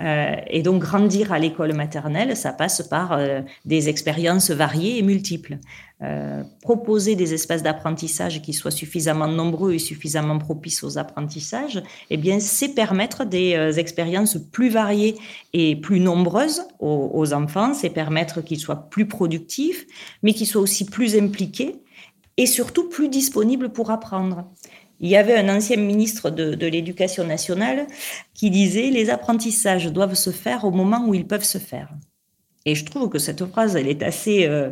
Euh, 0.00 0.36
et 0.46 0.62
donc, 0.62 0.80
grandir 0.80 1.32
à 1.32 1.38
l'école 1.38 1.72
maternelle, 1.72 2.36
ça 2.36 2.52
passe 2.52 2.82
par 2.82 3.12
euh, 3.12 3.40
des 3.64 3.88
expériences 3.88 4.50
variées 4.50 4.98
et 4.98 5.02
multiples. 5.02 5.58
Euh, 6.00 6.44
proposer 6.62 7.16
des 7.16 7.34
espaces 7.34 7.64
d'apprentissage 7.64 8.40
qui 8.40 8.52
soient 8.52 8.70
suffisamment 8.70 9.26
nombreux 9.26 9.72
et 9.74 9.80
suffisamment 9.80 10.38
propices 10.38 10.84
aux 10.84 10.96
apprentissages, 10.96 11.82
eh 12.10 12.16
bien, 12.16 12.38
c'est 12.38 12.68
permettre 12.68 13.24
des 13.24 13.78
expériences 13.78 14.38
plus 14.52 14.68
variées 14.68 15.16
et 15.52 15.74
plus 15.74 15.98
nombreuses 15.98 16.62
aux, 16.78 17.10
aux 17.12 17.32
enfants. 17.32 17.74
C'est 17.74 17.90
permettre 17.90 18.42
qu'ils 18.42 18.60
soient 18.60 18.88
plus 18.88 19.08
productifs, 19.08 19.86
mais 20.22 20.34
qu'ils 20.34 20.46
soient 20.46 20.62
aussi 20.62 20.84
plus 20.84 21.16
impliqués 21.16 21.82
et 22.36 22.46
surtout 22.46 22.88
plus 22.88 23.08
disponibles 23.08 23.70
pour 23.70 23.90
apprendre. 23.90 24.44
Il 25.00 25.08
y 25.08 25.16
avait 25.16 25.36
un 25.36 25.48
ancien 25.54 25.76
ministre 25.76 26.30
de, 26.30 26.66
l'Éducation 26.66 27.24
nationale 27.24 27.86
qui 28.34 28.50
disait 28.50 28.90
les 28.90 29.10
apprentissages 29.10 29.86
doivent 29.92 30.14
se 30.14 30.30
faire 30.30 30.64
au 30.64 30.70
moment 30.70 31.04
où 31.06 31.14
ils 31.14 31.26
peuvent 31.26 31.44
se 31.44 31.58
faire. 31.58 31.88
Et 32.64 32.74
je 32.74 32.84
trouve 32.84 33.08
que 33.08 33.18
cette 33.18 33.44
phrase, 33.46 33.76
elle 33.76 33.88
est 33.88 34.02
assez, 34.02 34.46
euh, 34.46 34.70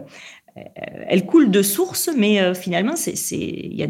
elle 1.09 1.25
coule 1.27 1.51
de 1.51 1.63
source, 1.63 2.11
mais 2.17 2.41
euh, 2.41 2.55
finalement, 2.55 2.95
il 3.07 3.77
y, 3.77 3.83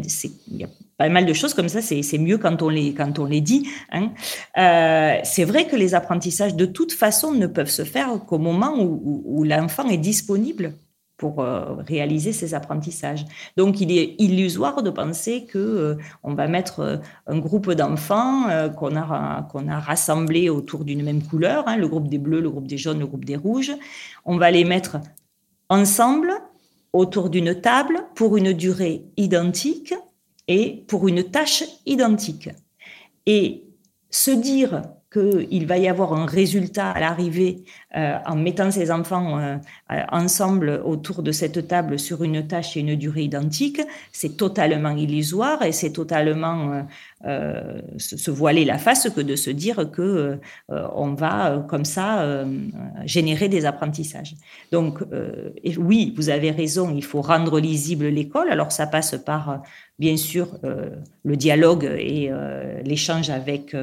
a 0.63 0.67
pas 0.97 1.09
mal 1.09 1.25
de 1.25 1.33
choses 1.33 1.53
comme 1.53 1.69
ça. 1.69 1.81
C'est 1.81 2.17
mieux 2.17 2.37
quand 2.37 2.61
on 2.61 2.69
les 2.69 2.93
quand 2.93 3.19
on 3.19 3.25
les 3.25 3.41
dit. 3.41 3.67
Hein. 3.91 4.11
Euh, 4.57 5.19
c'est 5.23 5.43
vrai 5.43 5.65
que 5.67 5.75
les 5.75 5.95
apprentissages 5.95 6.55
de 6.55 6.65
toute 6.65 6.93
façon 6.93 7.33
ne 7.33 7.47
peuvent 7.47 7.69
se 7.69 7.83
faire 7.83 8.09
qu'au 8.27 8.37
moment 8.37 8.75
où 8.79 9.43
l'enfant 9.43 9.89
est 9.89 9.97
disponible 9.97 10.73
pour 11.17 11.39
euh, 11.39 11.73
réaliser 11.87 12.31
ces 12.31 12.53
apprentissages. 12.53 13.25
Donc, 13.57 13.81
il 13.81 13.91
est 13.91 14.15
illusoire 14.19 14.83
de 14.83 14.91
penser 14.91 15.45
que 15.45 15.57
euh, 15.57 15.95
on 16.23 16.35
va 16.35 16.47
mettre 16.47 16.79
euh, 16.79 16.97
un 17.25 17.39
groupe 17.39 17.71
d'enfants 17.71 18.47
qu'on 18.77 18.95
a 18.95 19.47
qu'on 19.51 19.67
a 19.67 19.79
rassemblés 19.79 20.49
autour 20.49 20.85
d'une 20.85 21.03
même 21.03 21.23
couleur, 21.23 21.67
hein, 21.67 21.75
le 21.75 21.87
groupe 21.87 22.07
des 22.07 22.19
bleus, 22.19 22.39
le 22.39 22.49
groupe 22.49 22.67
des 22.67 22.77
jaunes, 22.77 22.99
le 22.99 23.07
groupe 23.07 23.25
des 23.25 23.35
rouges. 23.35 23.73
On 24.25 24.37
va 24.37 24.51
les 24.51 24.63
mettre 24.63 24.97
ensemble 25.69 26.31
autour 26.93 27.29
d'une 27.29 27.59
table 27.59 27.99
pour 28.15 28.37
une 28.37 28.53
durée 28.53 29.03
identique 29.17 29.93
et 30.47 30.85
pour 30.87 31.07
une 31.07 31.23
tâche 31.23 31.63
identique. 31.85 32.49
Et 33.25 33.65
se 34.09 34.31
dire 34.31 34.83
qu'il 35.11 35.65
va 35.67 35.77
y 35.77 35.87
avoir 35.87 36.13
un 36.13 36.25
résultat 36.25 36.91
à 36.91 36.99
l'arrivée 36.99 37.63
euh, 37.95 38.17
en 38.25 38.35
mettant 38.35 38.71
ces 38.71 38.91
enfants 38.91 39.39
euh, 39.39 39.57
ensemble 40.11 40.81
autour 40.83 41.23
de 41.23 41.31
cette 41.31 41.67
table 41.67 41.97
sur 41.97 42.23
une 42.23 42.45
tâche 42.45 42.75
et 42.75 42.81
une 42.81 42.95
durée 42.95 43.23
identique, 43.23 43.81
c'est 44.11 44.35
totalement 44.35 44.91
illusoire 44.91 45.63
et 45.63 45.71
c'est 45.71 45.93
totalement 45.93 46.85
euh, 47.25 47.81
se, 47.97 48.31
voiler 48.31 48.65
la 48.65 48.77
face 48.77 49.09
que 49.09 49.21
de 49.21 49.35
se 49.35 49.49
dire 49.49 49.89
que 49.91 50.39
on 50.69 51.13
va 51.13 51.65
comme 51.67 51.85
ça 51.85 52.45
générer 53.05 53.49
des 53.49 53.65
apprentissages. 53.65 54.35
Donc 54.71 54.99
oui, 55.77 56.13
vous 56.15 56.29
avez 56.29 56.51
raison, 56.51 56.93
il 56.95 57.03
faut 57.03 57.21
rendre 57.21 57.59
lisible 57.59 58.07
l'école. 58.07 58.49
Alors 58.49 58.71
ça 58.71 58.85
passe 58.87 59.15
par 59.25 59.63
bien 59.99 60.17
sûr 60.17 60.59
le 61.23 61.35
dialogue 61.35 61.85
et 61.97 62.29
l'échange 62.83 63.29
avec 63.29 63.75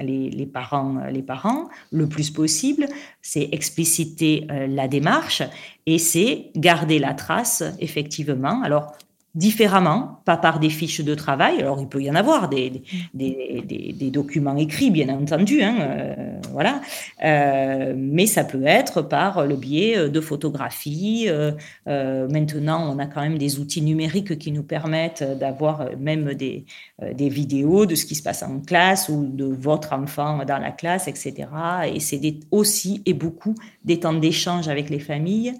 les, 0.00 0.30
les, 0.30 0.46
parents, 0.46 0.98
les 1.10 1.22
parents 1.22 1.68
le 1.92 2.08
plus 2.08 2.30
possible. 2.30 2.86
C'est 3.20 3.48
expliciter 3.52 4.46
euh, 4.50 4.66
la 4.66 4.88
démarche 4.88 5.42
et 5.86 5.98
c'est 5.98 6.50
garder 6.56 6.98
la 6.98 7.14
trace, 7.14 7.62
effectivement. 7.80 8.62
Alors, 8.62 8.96
différemment, 9.34 10.20
pas 10.26 10.36
par 10.36 10.60
des 10.60 10.68
fiches 10.68 11.00
de 11.00 11.14
travail. 11.14 11.60
Alors, 11.60 11.80
il 11.80 11.88
peut 11.88 12.02
y 12.02 12.10
en 12.10 12.14
avoir 12.14 12.50
des, 12.50 12.82
des, 13.14 13.62
des, 13.64 14.10
documents 14.10 14.56
écrits, 14.56 14.90
bien 14.90 15.08
entendu, 15.08 15.62
hein, 15.62 15.76
euh, 15.80 16.14
voilà. 16.52 16.82
Euh, 17.24 17.94
mais 17.96 18.26
ça 18.26 18.44
peut 18.44 18.66
être 18.66 19.00
par 19.00 19.46
le 19.46 19.56
biais 19.56 20.10
de 20.10 20.20
photographies. 20.20 21.28
Euh, 21.28 21.52
maintenant, 21.86 22.94
on 22.94 22.98
a 22.98 23.06
quand 23.06 23.22
même 23.22 23.38
des 23.38 23.58
outils 23.58 23.80
numériques 23.80 24.38
qui 24.38 24.52
nous 24.52 24.64
permettent 24.64 25.24
d'avoir 25.38 25.88
même 25.98 26.34
des, 26.34 26.66
des 27.14 27.28
vidéos 27.30 27.86
de 27.86 27.94
ce 27.94 28.04
qui 28.04 28.14
se 28.14 28.22
passe 28.22 28.42
en 28.42 28.60
classe 28.60 29.08
ou 29.08 29.24
de 29.24 29.46
votre 29.46 29.94
enfant 29.94 30.44
dans 30.44 30.58
la 30.58 30.72
classe, 30.72 31.08
etc. 31.08 31.48
Et 31.92 32.00
c'est 32.00 32.20
aussi 32.50 33.02
et 33.06 33.14
beaucoup 33.14 33.54
des 33.84 34.00
temps 34.00 34.12
d'échange 34.12 34.68
avec 34.68 34.90
les 34.90 34.98
familles. 34.98 35.54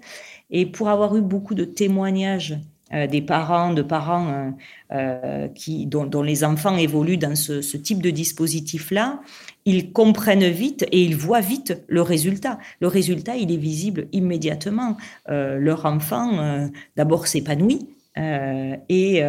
Et 0.51 0.67
pour 0.67 0.89
avoir 0.89 1.15
eu 1.15 1.21
beaucoup 1.21 1.55
de 1.55 1.65
témoignages 1.65 2.53
euh, 2.53 2.72
des 3.07 3.21
parents, 3.21 3.73
de 3.73 3.81
parents 3.81 4.27
euh, 4.27 4.51
euh, 4.91 5.47
qui, 5.47 5.87
dont, 5.87 6.21
les 6.21 6.43
enfants 6.43 6.77
évoluent 6.77 7.17
dans 7.17 7.35
ce, 7.35 7.77
type 7.77 8.01
de 8.01 8.11
dispositif-là, 8.11 9.19
ils 9.65 9.91
comprennent 9.91 10.47
vite 10.49 10.85
et 10.91 11.03
ils 11.03 11.15
voient 11.15 11.41
vite 11.41 11.83
le 11.87 12.01
résultat. 12.01 12.59
Le 12.79 12.87
résultat, 12.87 13.35
il 13.35 13.51
est 13.51 13.57
visible 13.57 14.07
immédiatement. 14.11 14.97
leur 15.27 15.85
enfant, 15.85 16.69
d'abord, 16.95 17.27
s'épanouit. 17.27 17.87
et, 18.17 19.23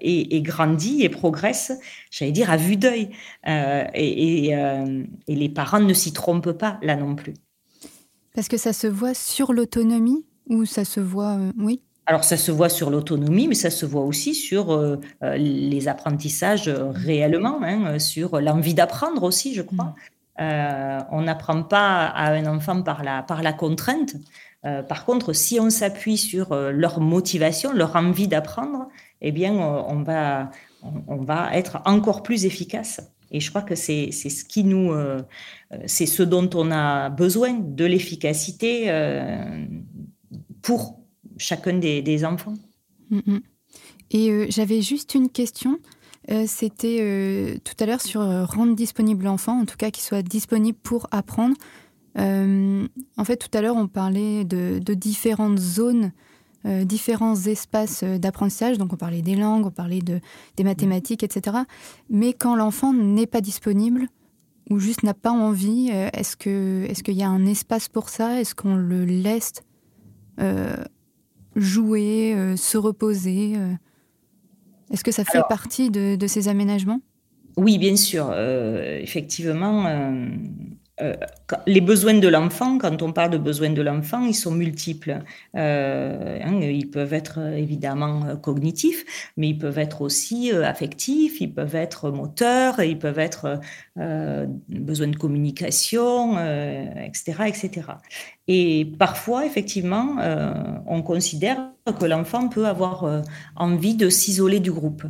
et, 0.00 0.42
grandit 0.42 1.02
et 1.02 1.08
progresse, 1.08 1.72
j'allais 2.10 2.32
dire, 2.32 2.50
à 2.50 2.56
vue 2.56 2.76
d'œil. 2.76 3.10
et, 3.46 4.48
et 4.48 5.34
les 5.34 5.48
parents 5.50 5.80
ne 5.80 5.94
s'y 5.94 6.12
trompent 6.12 6.52
pas 6.52 6.78
là 6.82 6.96
non 6.96 7.14
plus. 7.14 7.34
Parce 8.34 8.48
que 8.48 8.56
ça 8.56 8.72
se 8.72 8.86
voit 8.86 9.14
sur 9.14 9.52
l'autonomie 9.52 10.24
ou 10.48 10.64
ça 10.64 10.84
se 10.84 11.00
voit, 11.00 11.38
oui? 11.58 11.80
Alors 12.06 12.24
ça 12.24 12.36
se 12.36 12.52
voit 12.52 12.68
sur 12.68 12.90
l'autonomie, 12.90 13.48
mais 13.48 13.54
ça 13.54 13.70
se 13.70 13.86
voit 13.86 14.02
aussi 14.02 14.34
sur 14.34 14.72
euh, 14.72 15.00
euh, 15.22 15.36
les 15.36 15.88
apprentissages 15.88 16.68
réellement, 16.68 17.60
hein, 17.62 17.98
sur 17.98 18.40
l'envie 18.40 18.74
d'apprendre 18.74 19.22
aussi, 19.22 19.54
je 19.54 19.62
crois. 19.62 19.94
Mmh. 20.36 21.04
on 21.12 21.22
n'apprend 21.22 21.62
pas 21.62 22.06
à 22.06 22.32
un 22.32 22.46
enfant 22.46 22.82
par 22.82 23.04
la, 23.04 23.22
par 23.22 23.40
la 23.40 23.52
contrainte. 23.52 24.16
par 24.88 25.04
contre, 25.04 25.32
si 25.32 25.60
on 25.60 25.70
s'appuie 25.70 26.18
sur 26.18 26.56
leur 26.56 26.98
motivation, 26.98 27.72
leur 27.72 27.94
envie 27.94 28.26
d'apprendre, 28.26 28.88
eh 29.20 29.30
bien, 29.30 29.52
on 29.52 30.02
va, 30.02 30.50
on 31.06 31.22
va 31.22 31.54
être 31.54 31.82
encore 31.84 32.24
plus 32.24 32.46
efficace. 32.46 33.00
Et 33.30 33.38
je 33.38 33.48
crois 33.50 33.62
que 33.62 33.76
c'est 33.76 34.10
ce 34.10 34.44
qui 34.44 34.64
nous, 34.64 34.92
c'est 35.86 36.06
ce 36.06 36.24
dont 36.24 36.50
on 36.54 36.72
a 36.72 37.10
besoin, 37.10 37.52
de 37.60 37.84
l'efficacité 37.84 38.90
pour 40.62 41.03
chacun 41.36 41.74
des, 41.74 42.24
enfants. 42.24 42.54
Mm, 43.10 43.20
mm. 43.26 43.40
Et 44.10 44.30
euh, 44.30 44.46
j'avais 44.48 44.82
juste 44.82 45.14
une 45.14 45.28
question. 45.28 45.78
Euh, 46.30 46.44
c'était 46.46 46.98
euh, 47.00 47.56
tout 47.64 47.74
à 47.80 47.86
l'heure 47.86 48.00
sur 48.00 48.20
rendre 48.20 48.74
disponible 48.74 49.24
l'enfant, 49.24 49.60
en 49.60 49.64
tout 49.66 49.76
cas 49.76 49.90
qu'il 49.90 50.02
soit 50.02 50.22
disponible 50.22 50.78
pour 50.82 51.06
apprendre. 51.10 51.56
en 52.16 53.24
fait, 53.24 53.36
tout 53.36 53.56
à 53.56 53.60
l'heure, 53.60 53.76
on 53.76 53.88
parlait 53.88 54.44
de, 54.44 54.94
différentes 54.94 55.58
zones, 55.58 56.12
différents 56.64 57.34
espaces 57.34 58.04
d'apprentissage. 58.04 58.78
Donc, 58.78 58.92
on 58.92 58.96
parlait 58.96 59.20
des 59.20 59.34
langues, 59.34 59.66
on 59.66 59.70
parlait 59.70 60.00
de, 60.00 60.20
des 60.56 60.64
mathématiques, 60.64 61.22
etc. 61.24 61.58
Mais 62.08 62.32
quand 62.32 62.56
l'enfant 62.56 62.94
n'est 62.94 63.26
pas 63.26 63.40
disponible 63.40 64.06
ou 64.70 64.78
juste 64.78 65.02
n'a 65.02 65.12
pas 65.12 65.32
envie, 65.32 65.88
est-ce 65.88 66.36
qu'il 66.36 66.88
est 66.88 67.08
y 67.08 67.22
a 67.22 67.28
un 67.28 67.44
espace 67.44 67.88
pour 67.88 68.08
ça? 68.08 68.40
Est-ce 68.40 68.54
qu'on 68.54 68.76
le 68.76 69.04
laisse 69.04 69.54
jouer, 71.56 72.34
euh, 72.34 72.56
se 72.56 72.76
reposer 72.76 73.54
euh. 73.56 73.72
Est-ce 74.92 75.02
que 75.02 75.12
ça 75.12 75.24
fait 75.24 75.42
partie 75.48 75.90
de, 75.90 76.26
ces 76.26 76.48
aménagements? 76.48 77.00
Oui, 77.56 77.78
bien 77.78 77.96
sûr. 77.96 78.30
Euh, 78.30 78.98
effectivement, 79.00 79.84
euh, 81.00 81.14
les 81.66 81.80
besoins 81.80 82.14
de 82.14 82.28
l'enfant, 82.28 82.78
quand 82.78 83.02
on 83.02 83.12
parle 83.12 83.30
de 83.30 83.38
besoins 83.38 83.70
de 83.70 83.82
l'enfant, 83.82 84.24
ils 84.24 84.34
sont 84.34 84.52
multiples. 84.52 85.22
Euh, 85.56 86.38
hein, 86.40 86.60
ils 86.60 86.88
peuvent 86.88 87.12
être 87.12 87.40
évidemment 87.40 88.24
euh, 88.26 88.36
cognitifs, 88.36 89.04
mais 89.36 89.48
ils 89.48 89.58
peuvent 89.58 89.78
être 89.78 90.02
aussi 90.02 90.52
affectifs, 90.52 91.40
ils 91.40 91.52
peuvent 91.52 91.74
être 91.74 92.10
moteurs, 92.10 92.80
ils 92.80 92.98
peuvent 92.98 93.18
être 93.18 93.60
besoin 94.68 95.08
de 95.08 95.16
communication, 95.16 96.38
etc., 96.38 97.34
etc. 97.46 97.70
Et 98.48 98.92
parfois, 98.98 99.46
effectivement, 99.46 100.16
on 100.86 101.02
considère 101.02 101.70
que 101.98 102.04
l'enfant 102.04 102.48
peut 102.48 102.66
avoir 102.66 103.22
envie 103.56 103.94
de 103.94 104.08
s'isoler 104.08 104.60
du 104.60 104.72
groupe. 104.72 105.04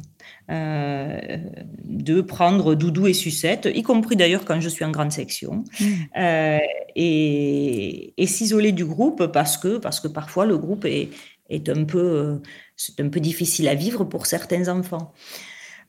Euh, 0.50 1.38
de 1.84 2.20
prendre 2.20 2.74
doudou 2.74 3.06
et 3.06 3.14
sucette, 3.14 3.66
y 3.74 3.82
compris 3.82 4.14
d'ailleurs 4.14 4.44
quand 4.44 4.60
je 4.60 4.68
suis 4.68 4.84
en 4.84 4.90
grande 4.90 5.10
section, 5.10 5.64
mmh. 5.80 5.84
euh, 6.18 6.58
et, 6.94 8.12
s'isoler 8.26 8.72
du 8.72 8.84
groupe 8.84 9.26
parce 9.28 9.56
que, 9.56 9.78
parce 9.78 10.00
que 10.00 10.08
parfois 10.08 10.44
le 10.44 10.58
groupe 10.58 10.84
est, 10.84 11.08
est 11.48 11.70
un, 11.70 11.84
peu, 11.84 12.42
c'est 12.76 13.00
un 13.00 13.08
peu 13.08 13.20
difficile 13.20 13.68
à 13.68 13.74
vivre 13.74 14.04
pour 14.04 14.26
certains 14.26 14.68
enfants. 14.68 15.14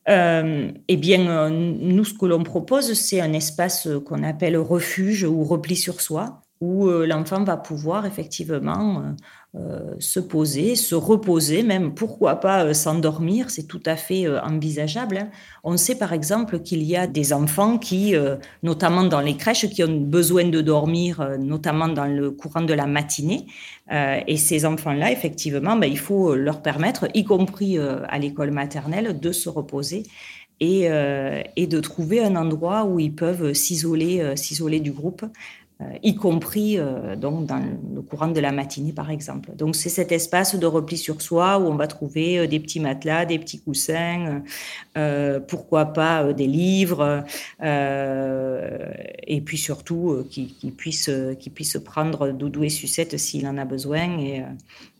Euh, 0.07 0.71
eh 0.87 0.97
bien, 0.97 1.49
nous, 1.49 2.05
ce 2.05 2.13
que 2.13 2.25
l'on 2.25 2.43
propose, 2.43 2.93
c'est 2.93 3.19
un 3.19 3.33
espace 3.33 3.89
qu'on 4.05 4.23
appelle 4.23 4.55
refuge 4.55 5.25
ou 5.25 5.43
repli 5.43 5.75
sur 5.75 5.99
soi, 5.99 6.43
où 6.61 6.87
l'enfant 6.87 7.43
va 7.43 7.57
pouvoir 7.57 8.05
effectivement 8.05 9.15
euh, 9.57 9.95
se 9.99 10.19
poser, 10.19 10.75
se 10.75 10.95
reposer, 10.95 11.63
même 11.63 11.93
pourquoi 11.93 12.41
pas 12.41 12.65
euh, 12.65 12.73
s'endormir, 12.73 13.49
c'est 13.49 13.63
tout 13.63 13.81
à 13.85 13.95
fait 13.95 14.27
euh, 14.27 14.41
envisageable. 14.41 15.17
Hein. 15.17 15.29
On 15.63 15.77
sait 15.77 15.95
par 15.95 16.11
exemple 16.11 16.59
qu'il 16.59 16.83
y 16.83 16.97
a 16.97 17.07
des 17.07 17.31
enfants 17.31 17.77
qui, 17.77 18.13
notamment 18.63 19.03
dans 19.03 19.21
les 19.21 19.37
crèches, 19.37 19.67
qui 19.69 19.83
ont 19.83 20.01
besoin 20.01 20.43
de 20.49 20.61
dormir, 20.61 21.37
notamment 21.39 21.87
dans 21.87 22.05
le 22.05 22.31
courant 22.31 22.61
de 22.61 22.73
la 22.73 22.85
matinée. 22.85 23.47
et 23.91 24.37
ces 24.37 24.65
enfants-là, 24.65 25.11
effectivement, 25.11 25.75
ben, 25.75 25.87
il 25.87 25.97
faut 25.97 26.35
leur 26.35 26.61
permettre, 26.61 27.07
y 27.15 27.23
compris 27.23 27.79
à 27.79 28.19
l'école 28.19 28.51
maternelle, 28.51 29.19
de 29.19 29.31
se 29.31 29.49
reposer. 29.49 30.03
Et, 30.59 30.87
et, 31.55 31.67
de 31.67 31.79
trouver 31.81 32.23
un 32.23 32.35
endroit 32.35 32.85
où 32.85 32.99
ils 32.99 33.13
peuvent 33.13 33.53
s'isoler, 33.53 34.35
s'isoler 34.37 34.79
du 34.79 34.91
groupe 34.91 35.25
y 36.03 36.15
compris 36.15 36.77
euh, 36.77 37.15
donc 37.15 37.45
dans 37.45 37.61
le 37.93 38.01
courant 38.01 38.29
de 38.29 38.39
la 38.39 38.51
matinée 38.51 38.93
par 38.93 39.09
exemple. 39.09 39.51
Donc 39.55 39.75
c'est 39.75 39.89
cet 39.89 40.11
espace 40.11 40.55
de 40.55 40.65
repli 40.65 40.97
sur 40.97 41.21
soi 41.21 41.57
où 41.57 41.63
on 41.63 41.75
va 41.75 41.87
trouver 41.87 42.39
euh, 42.39 42.47
des 42.47 42.59
petits 42.59 42.79
matelas, 42.79 43.25
des 43.25 43.39
petits 43.39 43.59
coussins, 43.59 44.41
pourquoi 45.47 45.87
pas 45.87 46.33
des 46.33 46.47
livres, 46.47 47.23
et 47.61 49.41
puis 49.41 49.57
surtout 49.57 50.25
qui, 50.29 50.73
puisse 50.77 51.09
qui 51.39 51.49
puisse 51.49 51.77
prendre 51.77 52.31
doudou 52.31 52.63
et 52.63 52.69
sucette 52.69 53.17
s'il 53.17 53.47
en 53.47 53.57
a 53.57 53.65
besoin 53.65 54.17
et, 54.19 54.43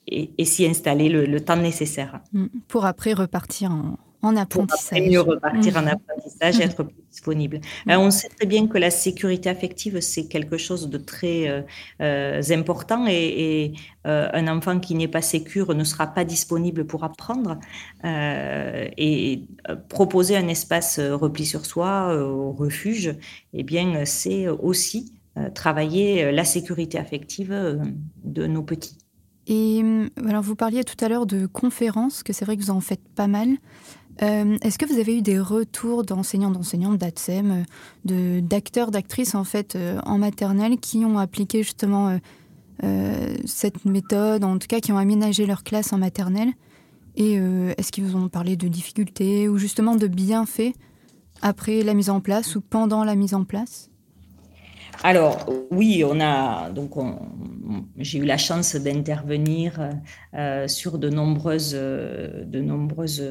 et, 0.08 0.46
s'y 0.46 0.66
installer 0.66 1.10
le, 1.10 1.40
temps 1.40 1.56
nécessaire. 1.56 2.20
Mm. 2.34 2.46
Pour 2.68 2.86
après 2.86 3.14
repartir 3.14 3.72
en, 3.72 3.98
en 4.26 4.36
apprentissage. 4.36 5.00
Pour 5.00 5.08
mieux 5.08 5.22
repartir 5.22 5.78
en 5.78 5.84
mm. 5.84 5.88
apprentissage 5.88 6.60
et 6.60 6.64
être 6.64 6.84
plus 6.84 7.04
disponible. 7.12 7.62
Mm. 7.86 7.92
on 7.92 8.12
sait 8.12 8.30
très 8.30 8.46
bien 8.46 8.68
que 8.68 8.78
la 8.78 8.92
sécurité 8.92 9.50
affective, 9.50 10.00
c'est 10.02 10.28
quelque 10.28 10.58
chose 10.58 10.90
de 10.90 10.98
très 10.98 11.48
euh, 11.48 11.62
euh, 12.02 12.42
important 12.52 13.06
et, 13.08 13.74
euh, 14.08 14.30
un 14.34 14.48
enfant 14.48 14.80
qui 14.80 14.96
n'est 14.96 15.08
pas 15.08 15.22
sécure 15.22 15.74
ne 15.74 15.84
sera 15.84 16.08
pas 16.08 16.26
disponible 16.26 16.86
pour 16.86 17.04
apprendre. 17.04 17.60
et 18.04 19.42
proposer 19.90 20.36
un 20.38 20.48
espace 20.48 21.00
repli 21.00 21.46
sur 21.46 21.66
soi, 21.66 22.16
au 22.16 22.52
refuge, 22.52 23.16
eh 23.54 23.64
bien, 23.64 24.06
c'est 24.06 24.48
aussi 24.48 25.14
travailler 25.54 26.32
la 26.32 26.46
sécurité 26.46 26.98
affective 27.00 27.52
de 28.24 28.48
nos 28.48 28.64
petits. 28.64 28.98
Et 29.48 29.84
alors, 30.28 30.42
vous 30.42 30.56
parliez 30.56 30.84
tout 30.84 31.04
à 31.04 31.10
l'heure 31.10 31.26
de 31.26 31.46
conférences, 31.46 32.24
que 32.24 32.34
c'est 32.34 32.46
vrai 32.46 32.58
que 32.58 32.62
vous 32.62 32.72
en 32.72 32.82
faites 32.82 33.08
pas 33.16 33.28
mal. 33.28 33.50
Euh, 34.22 34.58
est-ce 34.62 34.78
que 34.78 34.86
vous 34.86 35.00
avez 35.00 35.18
eu 35.18 35.22
des 35.22 35.40
retours 35.40 36.04
d'enseignants, 36.04 36.52
d'enseignantes, 36.52 36.98
d'ATSEM, 36.98 37.66
de, 38.06 38.40
d'acteurs, 38.40 38.92
d'actrices 38.92 39.36
en 39.36 39.44
fait 39.44 39.76
euh, 39.76 40.00
en 40.06 40.18
maternelle 40.18 40.78
qui 40.78 41.04
ont 41.06 41.18
appliqué 41.18 41.64
justement 41.64 42.18
euh, 42.84 43.36
cette 43.46 43.86
méthode, 43.86 44.44
en 44.44 44.58
tout 44.58 44.68
cas 44.68 44.80
qui 44.80 44.92
ont 44.92 44.98
aménagé 44.98 45.46
leur 45.46 45.64
classe 45.64 45.92
en 45.94 45.98
maternelle? 45.98 46.54
Et 47.18 47.36
est-ce 47.78 47.94
qu'ils 47.94 48.04
vous 48.04 48.18
ont 48.18 48.28
parlé 48.28 48.58
de 48.58 48.68
difficultés 48.68 49.48
ou 49.48 49.58
justement 49.58 49.96
de 49.96 50.06
bienfaits 50.06 50.74
après 51.42 51.82
la 51.82 51.94
mise 51.94 52.10
en 52.10 52.20
place 52.20 52.58
ou 52.58 52.62
pendant 52.62 53.06
la 53.06 53.16
mise 53.16 53.34
en 53.34 53.46
place? 53.46 53.90
Alors 55.04 55.46
oui, 55.72 56.04
on 56.06 56.20
a 56.20 56.70
donc 56.70 56.92
j'ai 57.98 58.20
eu 58.20 58.26
la 58.26 58.38
chance 58.38 58.76
d'intervenir 58.76 59.90
euh, 60.34 60.68
sur 60.68 60.98
de 60.98 61.10
nombreuses 61.10 61.74
de 61.74 62.60
nombreuses 62.60 63.24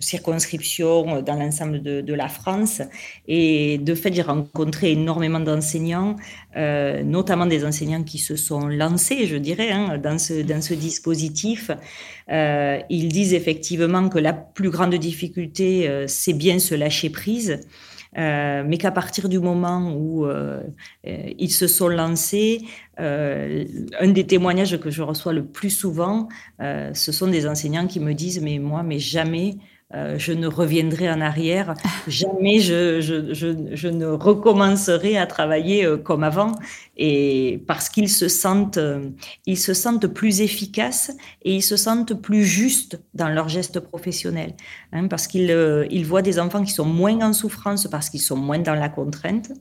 circonscriptions 0.00 1.22
dans 1.22 1.34
l'ensemble 1.34 1.82
de, 1.82 2.14
la 2.14 2.28
France 2.28 2.82
et 3.26 3.78
de 3.78 3.94
fait 3.94 4.12
j'ai 4.12 4.22
rencontré 4.22 4.92
énormément 4.92 5.40
d'enseignants, 5.40 6.16
euh, 6.56 7.02
notamment 7.02 7.46
des 7.46 7.64
enseignants 7.64 8.02
qui 8.02 8.18
se 8.18 8.36
sont 8.36 8.66
lancés, 8.68 9.26
je 9.26 9.36
dirais, 9.36 9.70
hein, 9.70 9.98
dans 9.98 10.18
ce 10.18 10.42
dans 10.42 10.62
ce 10.62 10.74
dispositif. 10.74 11.70
Euh, 12.30 12.78
ils 12.90 13.08
disent 13.08 13.34
effectivement 13.34 14.08
que 14.08 14.18
la 14.18 14.32
plus 14.32 14.70
grande 14.70 14.94
difficulté 14.94 16.04
c'est 16.06 16.34
bien 16.34 16.58
se 16.58 16.74
lâcher 16.74 17.10
prise. 17.10 17.60
Euh, 18.18 18.62
mais 18.66 18.76
qu'à 18.76 18.90
partir 18.90 19.28
du 19.28 19.38
moment 19.38 19.94
où 19.94 20.26
euh, 20.26 20.62
euh, 21.06 21.32
ils 21.38 21.50
se 21.50 21.66
sont 21.66 21.88
lancés, 21.88 22.60
un 22.98 24.08
des 24.08 24.26
témoignages 24.26 24.78
que 24.78 24.90
je 24.90 25.02
reçois 25.02 25.32
le 25.32 25.44
plus 25.44 25.70
souvent, 25.70 26.28
ce 26.60 27.10
sont 27.10 27.26
des 27.26 27.48
enseignants 27.48 27.86
qui 27.86 27.98
me 27.98 28.12
disent 28.12 28.40
mais 28.40 28.58
moi 28.58 28.82
mais 28.84 28.98
jamais 29.00 29.56
euh, 29.94 30.18
je 30.18 30.32
ne 30.32 30.46
reviendrai 30.46 31.10
en 31.10 31.20
arrière, 31.20 31.74
jamais 32.06 32.60
je, 32.60 33.88
ne 33.88 34.06
recommencerai 34.06 35.18
à 35.18 35.26
travailler 35.26 35.84
euh, 35.84 35.98
comme 35.98 36.24
avant, 36.24 36.52
et 36.96 37.62
parce 37.66 37.90
qu'ils 37.90 38.08
se 38.08 38.28
sentent, 38.28 38.78
euh, 38.78 39.10
ils 39.44 39.58
se 39.58 39.74
sentent 39.74 40.06
plus 40.06 40.40
efficaces 40.40 41.12
et 41.42 41.54
ils 41.54 41.62
se 41.62 41.76
sentent 41.76 42.14
plus 42.14 42.44
justes 42.44 43.02
dans 43.12 43.28
leurs 43.28 43.50
gestes 43.50 43.80
professionnels, 43.80 44.54
hein, 44.92 45.08
parce 45.08 45.26
qu'ils 45.26 45.54
ils 45.90 46.06
voient 46.06 46.22
des 46.22 46.38
enfants 46.38 46.64
qui 46.64 46.72
sont 46.72 46.86
moins 46.86 47.20
en 47.20 47.34
souffrance 47.34 47.86
parce 47.86 48.08
qu'ils 48.08 48.22
sont 48.22 48.36
moins 48.36 48.60
dans 48.60 48.74
la 48.74 48.88
contrainte, 48.88 49.52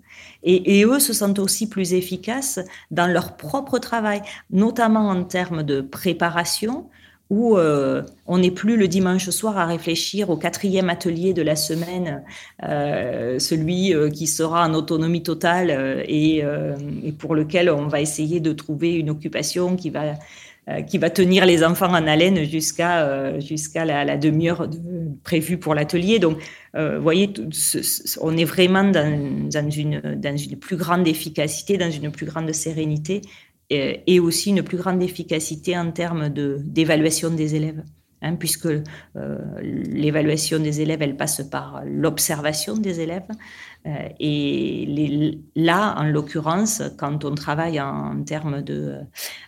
et, 0.43 0.79
et 0.79 0.85
eux 0.85 0.99
se 0.99 1.11
sentent 1.11 1.39
aussi 1.39 1.67
plus 1.67 1.93
efficaces 1.93 2.61
dans 2.89 3.07
leur 3.07 3.35
propre 3.35 3.79
travail, 3.79 4.21
notamment 4.49 5.09
en 5.09 5.25
termes 5.25 5.63
de 5.63 5.81
préparation 5.81 6.89
où 7.31 7.57
euh, 7.57 8.03
on 8.27 8.39
n'est 8.39 8.51
plus 8.51 8.75
le 8.75 8.89
dimanche 8.89 9.29
soir 9.29 9.57
à 9.57 9.65
réfléchir 9.65 10.29
au 10.29 10.35
quatrième 10.35 10.89
atelier 10.89 11.33
de 11.33 11.41
la 11.41 11.55
semaine, 11.55 12.23
euh, 12.63 13.39
celui 13.39 13.95
euh, 13.95 14.09
qui 14.09 14.27
sera 14.27 14.67
en 14.67 14.73
autonomie 14.73 15.23
totale 15.23 16.03
et, 16.09 16.43
pour 17.17 17.33
lequel 17.33 17.69
on 17.69 17.87
va 17.87 18.01
essayer 18.01 18.41
de 18.41 18.51
trouver 18.51 18.95
une 18.95 19.09
occupation 19.09 19.77
qui 19.77 19.89
va 19.89 20.15
qui 20.87 20.99
va 20.99 21.09
tenir 21.09 21.45
les 21.45 21.63
enfants 21.63 21.89
en 21.89 22.07
haleine 22.07 22.43
jusqu'à 22.45 23.39
jusqu'à 23.39 23.83
la, 23.83 24.15
demi-heure 24.17 24.69
prévue 25.23 25.57
pour 25.57 25.73
l'atelier. 25.73 26.19
Donc, 26.19 26.37
vous 26.75 27.01
voyez, 27.01 27.33
on 28.21 28.37
est 28.37 28.45
vraiment 28.45 28.83
dans, 28.83 29.49
dans, 29.49 29.69
une, 29.69 29.99
dans 30.17 30.37
une 30.37 30.57
plus 30.57 30.77
grande 30.77 31.07
efficacité, 31.07 31.77
dans 31.77 31.89
une 31.89 32.11
plus 32.11 32.27
grande 32.27 32.53
sérénité 32.53 33.21
et 33.71 34.19
aussi 34.19 34.49
une 34.49 34.63
plus 34.63 34.77
grande 34.77 35.01
efficacité 35.01 35.77
en 35.77 35.91
termes 35.91 36.29
d'évaluation 36.29 37.29
des 37.29 37.55
élèves. 37.55 37.83
Hein, 38.23 38.35
puisque 38.35 38.67
euh, 38.67 38.81
l'évaluation 39.61 40.59
des 40.59 40.79
élèves, 40.81 41.01
elle 41.01 41.17
passe 41.17 41.41
par 41.41 41.81
l'observation 41.83 42.77
des 42.77 42.99
élèves. 42.99 43.27
Euh, 43.87 44.09
et 44.19 45.39
là, 45.55 45.95
en 45.97 46.03
l'occurrence, 46.03 46.83
quand 46.99 47.25
on 47.25 47.33
travaille 47.33 47.81
en, 47.81 48.21
termes 48.23 48.61
de, 48.61 48.97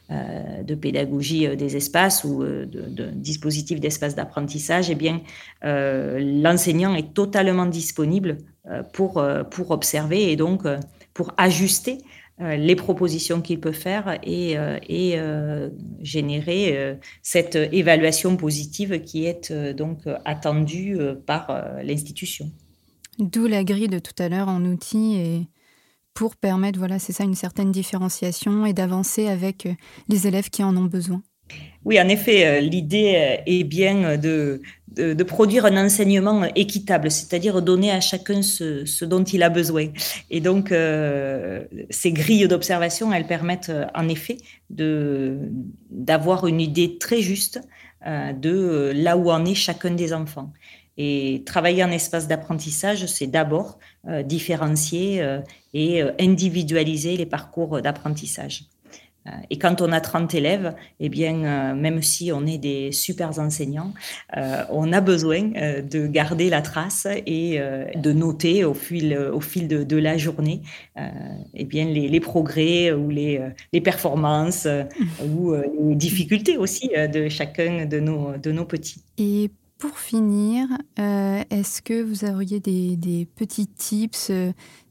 euh, 0.10 0.64
de, 0.64 0.74
pédagogie 0.74 1.56
des 1.56 1.78
espaces 1.78 2.24
ou 2.24 2.44
de, 2.44 3.12
dispositifs 3.14 3.80
d'espace 3.80 4.16
d'apprentissage, 4.16 4.90
eh 4.90 4.96
bien, 4.96 5.22
l'enseignant 5.62 6.96
est 6.96 7.14
totalement 7.14 7.68
disponible 7.68 8.38
pour, 8.92 9.24
pour 9.52 9.70
observer 9.70 10.32
et 10.32 10.36
donc 10.36 10.66
pour 11.14 11.32
ajuster 11.38 12.00
euh, 12.00 12.23
les 12.40 12.76
propositions 12.76 13.42
qu'il 13.42 13.60
peut 13.60 13.72
faire 13.72 14.20
et, 14.24 14.58
euh, 14.58 14.80
euh, 14.92 15.70
générer 16.02 16.98
cette 17.22 17.56
évaluation 17.56 18.36
positive 18.38 19.02
qui 19.02 19.26
est 19.26 19.52
donc 19.74 20.00
attendue 20.26 20.98
par 21.26 21.66
l'institution. 21.84 22.52
D'où 23.20 23.46
la 23.46 23.64
grille 23.64 23.88
de 23.88 24.00
tout 24.00 24.16
à 24.18 24.30
l'heure 24.30 24.50
en 24.50 24.66
outils 24.66 25.16
et 25.16 25.48
pour 26.14 26.36
permettre, 26.36 26.78
voilà, 26.78 27.00
c'est 27.00 27.14
ça, 27.14 27.24
une 27.24 27.36
certaine 27.36 27.72
différenciation 27.72 28.66
et 28.66 28.74
d'avancer 28.74 29.28
avec 29.28 29.68
les 30.10 30.28
élèves 30.28 30.50
qui 30.50 30.64
en 30.64 30.76
ont 30.78 30.86
besoin. 30.86 31.22
Oui, 31.86 32.00
en 32.00 32.08
effet, 32.08 32.62
l'idée 32.62 33.42
est 33.46 33.64
bien 33.66 34.18
de, 34.18 34.62
de, 34.96 35.24
produire 35.24 35.66
un 35.66 35.86
enseignement 35.86 36.44
équitable, 36.56 37.10
c'est-à-dire 37.10 37.62
donner 37.62 37.92
à 37.92 38.00
chacun 38.00 38.42
ce, 38.42 39.06
dont 39.06 39.24
il 39.24 39.44
a 39.44 39.50
besoin. 39.50 39.88
Et 40.30 40.40
donc, 40.40 40.72
euh, 40.72 41.64
ces 41.90 42.12
grilles 42.12 42.48
d'observation, 42.48 43.14
elles 43.14 43.28
permettent 43.28 43.70
euh, 43.70 43.86
en 43.96 44.08
effet 44.08 44.38
d'avoir 44.70 46.48
une 46.48 46.62
idée 46.62 46.98
très 46.98 47.22
juste 47.22 47.62
euh, 48.06 48.34
de 48.34 48.92
là 48.96 49.18
où 49.18 49.32
en 49.32 49.46
est 49.46 49.56
chacun 49.56 49.92
des 49.92 50.14
enfants. 50.14 50.52
Et 50.98 51.42
travailler 51.46 51.84
en 51.84 51.90
espace 51.90 52.28
d'apprentissage, 52.28 53.08
c'est 53.08 53.26
d'abord 53.26 53.80
différencier 54.26 55.26
et 55.74 56.04
individualiser 56.20 57.18
les 57.18 57.26
parcours 57.26 57.82
d'apprentissage. 57.82 58.66
Euh, 59.28 59.32
et 59.50 59.58
quand 59.58 59.82
on 59.82 59.92
a 59.92 60.02
30 60.02 60.34
élèves, 60.34 60.76
eh 61.00 61.10
bien, 61.10 61.44
euh, 61.44 61.76
même 61.76 62.02
si 62.02 62.32
on 62.32 62.46
est 62.46 62.58
des 62.58 62.92
super 62.92 63.40
enseignants, 63.40 63.94
euh, 64.38 64.64
on 64.70 64.92
a 64.92 65.02
besoin 65.02 65.42
de 65.44 66.08
garder 66.08 66.50
la 66.50 66.62
trace 66.62 67.08
et 67.26 67.60
de 67.96 68.12
noter 68.12 68.66
au 68.66 68.74
fil, 68.74 69.18
au 69.18 69.40
fil 69.40 69.68
de, 69.68 69.98
la 69.98 70.18
journée 70.18 70.62
eh 71.54 71.66
bien, 71.66 71.86
les, 71.86 72.20
progrès 72.20 72.92
ou 72.92 73.10
les, 73.10 73.40
les 73.72 73.82
performances 73.82 74.68
ou 75.24 75.54
les 75.54 75.96
difficultés 75.96 76.58
aussi 76.58 76.90
de 76.90 77.30
chacun 77.30 77.86
de 77.86 78.00
nos, 78.00 78.38
de 78.38 78.52
nos 78.52 78.66
petits. 78.66 79.04
Et 79.18 79.50
pour 79.84 80.00
finir, 80.00 80.66
est-ce 80.96 81.82
que 81.82 82.02
vous 82.02 82.24
auriez 82.24 82.62
des, 82.62 83.28
petits 83.36 83.68
tips, 83.68 84.32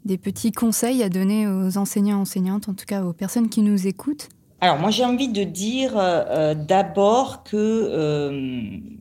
des 0.05 0.19
petits 0.19 0.53
conseils 0.53 1.03
à 1.03 1.09
donner 1.09 1.49
aux 1.49 1.79
enseignants, 1.79 2.21
enseignantes, 2.21 2.69
en 2.69 2.75
tout 2.75 2.85
cas 2.85 3.03
aux 3.03 3.15
personnes 3.15 3.49
qui 3.49 3.63
nous 3.63 3.87
écoutent? 3.87 4.29
Alors 4.61 4.79
moi 4.79 4.91
j'ai 4.91 5.07
envie 5.07 5.29
de 5.29 5.45
dire 5.45 5.97
euh, 5.97 6.25
euh, 6.29 6.55
d'abord 6.55 7.43
que 7.43 7.57
euh, 7.57 8.61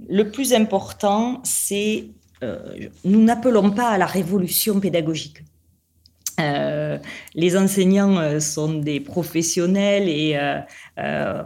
le 0.09 0.31
plus 0.31 0.53
important 0.53 1.41
c'est 1.43 2.05
nous 3.03 3.21
n'appelons 3.21 3.69
pas 3.69 3.89
à 3.89 3.97
la 3.97 4.05
révolution 4.05 4.79
pédagogique. 4.79 5.43
Les 6.37 7.57
enseignants 7.57 8.39
sont 8.39 8.75
des 8.75 8.99
professionnels 8.99 10.09
et 10.09 10.37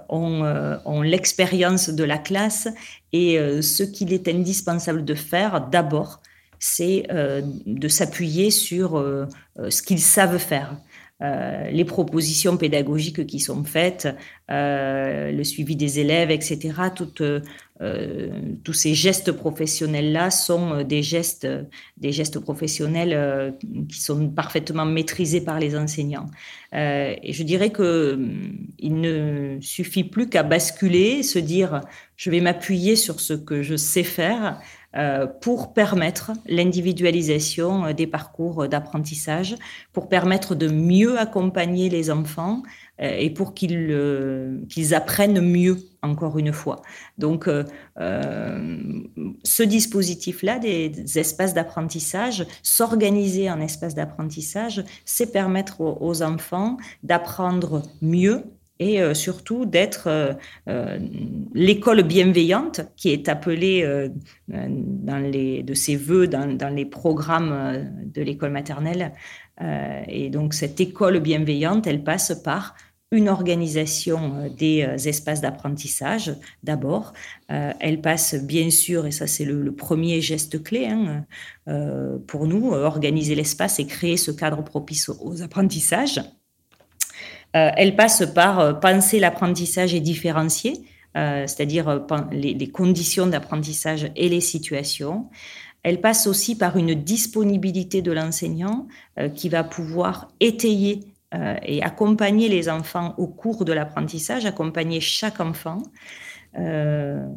ont, 0.10 0.78
ont 0.86 1.02
l'expérience 1.02 1.90
de 1.90 2.04
la 2.04 2.18
classe 2.18 2.68
et 3.14 3.38
ce 3.62 3.84
qu'il 3.84 4.14
est 4.14 4.28
indispensable 4.28 5.06
de 5.06 5.14
faire 5.16 5.68
d'abord, 5.70 6.22
c'est 6.60 7.08
de 7.66 7.88
s'appuyer 7.88 8.52
sur 8.52 9.04
ce 9.58 9.82
qu'ils 9.82 10.00
savent 10.00 10.38
faire. 10.40 10.76
Euh, 11.22 11.70
les 11.72 11.86
propositions 11.86 12.58
pédagogiques 12.58 13.26
qui 13.26 13.40
sont 13.40 13.64
faites, 13.64 14.10
euh, 14.52 15.32
le 15.32 15.44
suivi 15.46 15.78
des 15.78 16.00
élèves, 16.00 16.30
etc. 16.30 16.74
Euh, 17.82 18.30
tous 18.64 18.74
ces 18.74 18.94
gestes 18.94 19.34
professionnels-là 19.34 20.32
sont 20.32 20.84
des 20.84 21.04
gestes, 21.04 21.48
des 21.98 22.12
gestes 22.12 22.40
professionnels 22.40 23.54
qui 23.90 24.00
sont 24.00 24.30
parfaitement 24.30 24.86
maîtrisés 24.86 25.42
par 25.42 25.60
les 25.60 25.76
enseignants. 25.76 26.28
et 26.74 27.34
je 27.34 27.44
dirais 27.44 27.72
que 27.72 28.18
il 28.80 29.02
ne 29.02 29.58
suffit 29.60 30.06
plus 30.06 30.30
qu'à 30.30 30.44
basculer, 30.44 31.22
se 31.24 31.40
dire 31.40 31.82
je 32.16 32.30
vais 32.30 32.40
m'appuyer 32.40 32.96
sur 32.96 33.20
ce 33.20 33.34
que 33.34 33.62
je 33.62 33.76
sais 33.76 34.04
faire 34.04 34.62
euh, 34.96 35.28
pour 35.28 35.74
permettre 35.74 36.32
l'individualisation 36.48 37.88
euh, 37.88 37.94
des 37.94 38.08
parcours 38.08 38.70
d'apprentissage, 38.70 39.56
pour 39.92 40.08
permettre 40.08 40.56
de 40.56 40.70
mieux 40.70 41.20
accompagner 41.20 41.90
les 41.90 42.10
enfants 42.10 42.64
euh, 43.02 43.18
et 43.20 43.30
pour 43.30 43.54
qu'ils 43.54 44.94
apprennent 44.94 45.42
mieux, 45.42 45.80
encore 46.06 46.38
une 46.40 46.54
fois. 46.54 46.82
Donc, 47.18 47.50
ce 47.98 49.64
dispositif-là, 49.64 50.60
des, 50.60 51.18
espaces 51.18 51.54
d'apprentissage, 51.54 52.46
s'organiser 52.64 53.50
en 53.50 53.60
espaces 53.60 53.96
d'apprentissage, 53.96 54.84
c'est 55.06 55.32
permettre 55.32 55.82
aux 55.82 56.22
enfants 56.22 56.78
d'apprendre 57.04 57.84
mieux 58.02 58.44
et 58.80 59.02
euh, 59.02 59.14
surtout 59.14 59.66
d'être 59.66 60.08
euh, 60.08 60.34
euh, 60.68 61.00
l'école 61.54 62.04
bienveillante 62.04 62.82
qui 62.96 63.10
est 63.10 63.30
appelée 63.30 63.86
dans 64.48 65.18
les, 65.18 65.64
de 65.64 65.74
ses 65.74 65.96
voeux 65.96 66.28
dans 66.28 66.76
les 66.76 66.86
programmes 66.86 67.90
de 68.14 68.22
l'école 68.22 68.52
maternelle. 68.52 69.14
et 70.08 70.30
donc 70.30 70.54
cette 70.54 70.80
école 70.80 71.20
bienveillante, 71.20 71.88
elle 71.88 72.04
passe 72.04 72.42
par 72.44 72.76
une 73.12 73.30
organisation 73.30 74.50
des 74.58 74.88
espaces 75.08 75.40
d'apprentissage 75.40 76.36
d'abord. 76.64 77.14
elle 77.48 78.02
passe 78.02 78.36
bien 78.36 78.70
sûr, 78.70 79.06
et 79.06 79.12
ça 79.12 79.28
c'est 79.28 79.46
le, 79.46 79.72
premier 79.72 80.22
geste 80.22 80.62
clé 80.64 80.88
hein, 80.88 81.26
pour 82.28 82.48
nous, 82.48 82.74
organiser 82.74 83.36
l'espace 83.36 83.80
et 83.80 83.86
créer 83.86 84.18
ce 84.18 84.32
cadre 84.32 84.64
propice 84.64 85.10
aux 85.10 85.42
apprentissages. 85.44 86.20
Euh, 87.56 87.72
elle 87.78 87.96
passe 87.96 88.26
par 88.34 88.60
euh, 88.60 88.74
penser 88.74 89.20
l'apprentissage 89.20 89.94
et 89.94 90.02
différencier, 90.02 90.84
euh, 91.16 91.48
c'est-à-dire 91.48 92.06
les, 92.32 92.70
conditions 92.70 93.28
d'apprentissage 93.28 94.12
et 94.16 94.28
les 94.28 94.42
situations. 94.42 95.30
Elle 95.84 96.02
passe 96.02 96.28
aussi 96.28 96.58
par 96.58 96.78
une 96.78 96.96
disponibilité 96.96 98.02
de 98.02 98.12
l'enseignant 98.12 98.88
qui 99.36 99.50
va 99.50 99.64
pouvoir 99.64 100.30
étayer 100.40 101.02
et 101.64 101.84
accompagner 101.84 102.48
les 102.48 102.70
enfants 102.70 103.14
au 103.18 103.28
cours 103.28 103.66
de 103.66 103.74
l'apprentissage, 103.74 104.46
accompagner 104.46 105.02
chaque 105.02 105.40
enfant. 105.40 105.80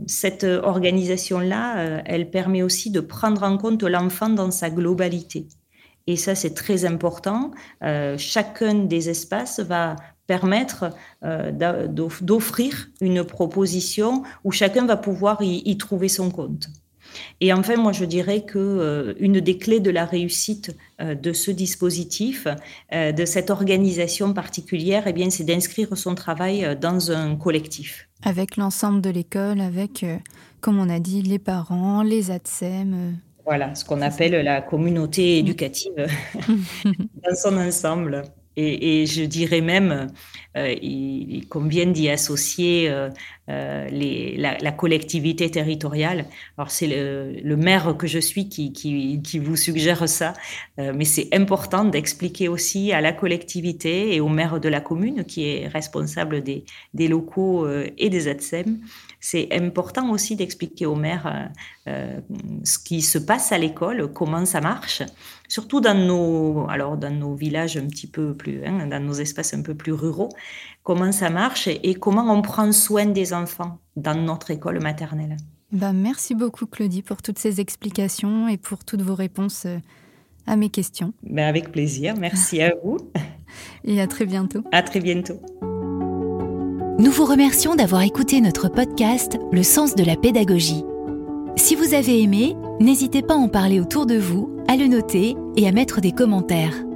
cette 0.07 0.45
organisation-là, 0.45 2.03
elle 2.05 2.31
permet 2.31 2.63
aussi 2.63 2.91
de 2.91 3.01
prendre 3.01 3.43
en 3.43 3.59
compte 3.59 3.83
l'enfant 3.83 4.29
dans 4.29 4.51
sa 4.51 4.71
globalité. 4.71 5.49
Et 6.09 6.17
ça, 6.17 6.35
c'est 6.35 6.55
très 6.55 6.87
important. 6.87 7.51
Euh, 7.85 8.17
chacun 8.17 8.75
des 8.75 9.11
espaces 9.11 9.61
va 9.61 9.95
permettre 10.27 10.91
euh, 11.23 11.53
d'offrir 12.23 12.89
une 13.03 13.25
proposition 13.25 14.23
où 14.43 14.51
chacun 14.51 14.87
va 14.87 14.97
pouvoir 14.97 15.43
y, 15.43 15.77
trouver 15.77 16.09
son 16.09 16.31
compte. 16.31 16.69
Et 17.41 17.53
enfin, 17.53 17.77
moi, 17.77 17.93
je 17.93 18.05
dirais 18.05 18.45
que 18.45 18.59
euh, 18.59 19.15
une 19.19 19.41
des 19.41 19.59
clés 19.59 19.81
de 19.81 19.91
la 19.91 20.05
réussite 20.05 20.77
de 21.01 21.33
ce 21.33 21.53
dispositif, 21.53 22.49
de 22.93 23.25
cette 23.25 23.51
organisation 23.51 24.33
particulière, 24.35 25.05
eh 25.07 25.13
bien, 25.13 25.31
c'est 25.31 25.45
d'inscrire 25.45 25.97
son 25.97 26.17
travail 26.17 26.77
dans 26.81 27.13
un 27.13 27.37
collectif. 27.37 28.09
Avec 28.25 28.57
l'ensemble 28.57 29.01
de 29.01 29.11
l'école, 29.11 29.61
avec, 29.61 30.05
comme 30.61 30.81
on 30.81 30.89
a 30.89 30.99
dit, 30.99 31.23
les 31.23 31.39
parents, 31.39 32.03
les 32.03 32.33
ATSEM, 32.33 33.19
voilà, 33.49 33.75
ce 33.75 33.83
qu'on 33.83 34.03
appelle 34.03 34.45
la 34.45 34.61
communauté 34.61 35.39
éducative 35.39 35.95
dans 36.85 37.35
son 37.35 37.57
ensemble. 37.57 38.25
et, 38.57 39.07
je 39.07 39.25
dirais 39.25 39.61
même, 39.61 40.09
euh, 40.57 40.75
il, 40.83 41.47
convient 41.49 41.87
d'y 41.87 42.09
associer 42.11 42.91
euh, 42.91 43.09
euh, 43.49 43.89
la, 44.37 44.73
collectivité 44.73 45.51
territoriale. 45.51 46.27
Alors 46.57 46.71
c'est 46.71 46.87
le, 46.87 47.57
maire 47.57 47.97
que 47.97 48.07
je 48.07 48.19
suis 48.19 48.49
qui, 48.49 49.39
vous 49.39 49.57
suggère 49.57 50.09
ça, 50.09 50.35
mais 50.77 51.05
c'est 51.05 51.29
important 51.33 51.85
d'expliquer 51.85 52.49
aussi 52.49 52.93
à 52.93 53.01
la 53.01 53.13
collectivité 53.13 54.15
et 54.15 54.21
au 54.21 54.29
maire 54.29 54.61
de 54.61 54.69
la 54.69 54.81
commune 54.81 55.25
qui 55.25 55.49
est 55.49 55.69
responsable 55.69 56.43
des, 56.43 56.65
locaux 57.09 57.67
et 57.97 58.11
des 58.11 58.29
ATSEM 58.29 58.79
c'est 59.21 59.49
important 59.53 60.11
aussi 60.11 60.37
d'expliquer 60.37 60.87
euh, 60.87 61.25
euh, 61.89 62.21
ce 62.65 62.79
qui 62.79 63.03
se 63.03 63.19
passe 63.19 63.51
à 63.53 63.59
l'école, 63.59 64.13
comment 64.13 64.45
ça 64.45 64.61
marche, 64.61 65.03
surtout 65.49 65.81
dans 65.81 65.95
nos, 65.95 66.69
alors 66.69 66.97
dans 66.97 67.11
nos 67.11 67.35
villages 67.35 67.77
un 67.77 67.87
petit 67.87 68.07
peu 68.07 68.35
plus, 68.35 68.65
hein, 68.65 68.87
dans 68.87 69.01
nos 69.01 69.15
espaces 69.15 69.55
un 69.55 69.63
peu 69.63 69.75
plus 69.75 69.93
ruraux, 69.93 70.29
comment 70.89 71.13
ça 71.13 71.29
marche 71.29 71.69
et, 71.69 71.95
comment 71.97 72.33
on 72.33 72.41
prend 72.41 72.73
soin 72.73 73.05
des 73.05 73.35
enfants 73.35 73.79
dans 73.97 74.15
notre 74.15 74.51
école 74.51 74.81
maternelle. 74.81 75.37
Ben, 75.71 75.93
merci 75.93 76.35
beaucoup 76.35 76.65
Claudie 76.65 77.03
pour 77.03 77.21
toutes 77.21 77.39
ces 77.39 77.61
explications 77.61 78.49
et 78.49 78.57
pour 78.57 78.87
toutes 78.87 79.03
vos 79.03 79.15
réponses 79.15 79.67
euh, 79.67 79.77
à 80.47 80.57
mes 80.57 80.71
questions. 80.71 81.13
Ben, 81.23 81.47
avec 81.47 81.73
plaisir, 81.73 82.15
merci 82.19 82.63
à 82.63 82.73
vous. 82.83 82.97
Et 83.85 84.01
à 84.01 84.07
très 84.07 84.25
bientôt. 84.25 84.63
À 84.73 84.83
très 84.83 85.01
bientôt. 85.01 85.41
Nous 86.99 87.11
vous 87.11 87.25
remercions 87.27 87.77
d'avoir 87.77 88.03
écouté 88.03 88.41
notre 88.41 88.69
podcast 88.69 89.39
Le 89.53 89.63
sens 89.63 89.95
de 89.95 90.05
la 90.05 90.17
pédagogie. 90.17 90.85
Si 91.57 91.75
vous 91.75 91.93
avez 91.93 92.23
aimé, 92.23 92.57
n'hésitez 92.81 93.21
pas 93.21 93.35
à 93.35 93.39
en 93.39 93.49
parler 93.49 93.79
autour 93.79 94.07
de 94.07 94.17
vous, 94.17 94.57
à 94.69 94.77
le 94.77 94.87
noter 94.87 95.37
et 95.57 95.69
à 95.69 95.73
mettre 95.73 96.01
des 96.01 96.13
commentaires. 96.13 96.88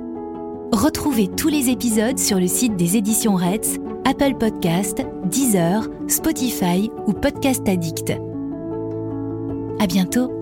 Retrouvez 0.72 1.28
tous 1.28 1.48
les 1.48 1.68
épisodes 1.68 2.18
sur 2.18 2.40
le 2.40 2.46
site 2.46 2.76
des 2.76 2.96
éditions 2.96 3.36
Reds, 3.36 3.78
Apple 4.06 4.34
Podcast, 4.38 5.02
Deezer, 5.26 5.86
Spotify 6.08 6.90
ou 7.06 7.12
Podcast 7.12 7.68
Addict. 7.68 8.14
À 9.78 9.86
bientôt! 9.86 10.41